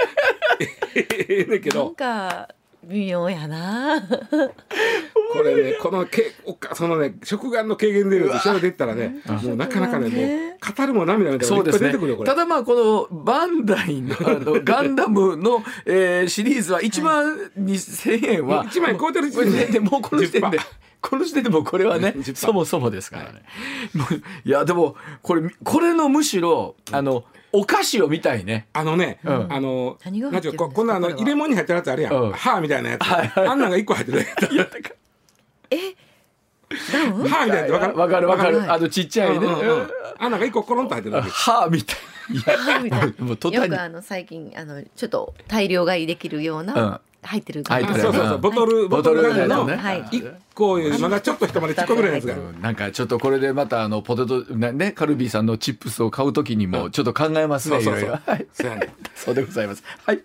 [0.96, 2.50] ええねんけなんどか
[2.84, 4.02] 微妙やな。
[4.02, 11.92] これねこのけおかそのね食玩の軽減で調べていったらねもうなかなかねもう語るも涙みたいなのがいっ出そうですね。
[11.92, 12.30] てくるよこれ。
[12.30, 20.62] ただまあこのバンダイのあの ガンダムの、えーシリーズは1万2000円は1万円超えてる時点ででもうこの時点で10%
[21.02, 23.42] この時点でもうこれはね10%そもそもですからね、
[24.44, 28.68] いやでもこれこれのむしろあのお菓子を見たいね。
[28.74, 29.30] あのね、ん。
[29.30, 32.32] あの何が入ってるんていうここんなあの入れ物に入ってるやつあるやん、うん。
[32.32, 33.48] 歯みたいなやつ、はいはい。
[33.48, 34.20] あんなんが1個入ってる。
[35.72, 35.96] え？
[37.28, 37.94] 歯みたいなわかる？
[37.94, 38.28] らわかる。
[38.28, 38.70] わかる、はい。
[38.70, 41.98] あのちっちゃいね、うんうんうあんなんが1個コロンと入ってる歯みたい。
[42.32, 43.14] いやみたい。
[43.18, 48.38] なもうよくあの最近あのちょっと大量買いできるような、うん入ってるそうそうそう。
[48.40, 49.76] ボトル、ボトルガムのね。
[49.76, 50.04] はい。
[50.04, 58.10] 1個よりまだちょっと一回りちっこぐらいのやつがなんかちょっとこれでまたあのポテトなねカルビーさんのチップスを買うときにもちょっと考えますねいそうそうそう。
[58.10, 58.32] ろいろ。
[58.34, 58.48] はい。
[59.16, 59.84] そうでございます。
[60.06, 60.22] はい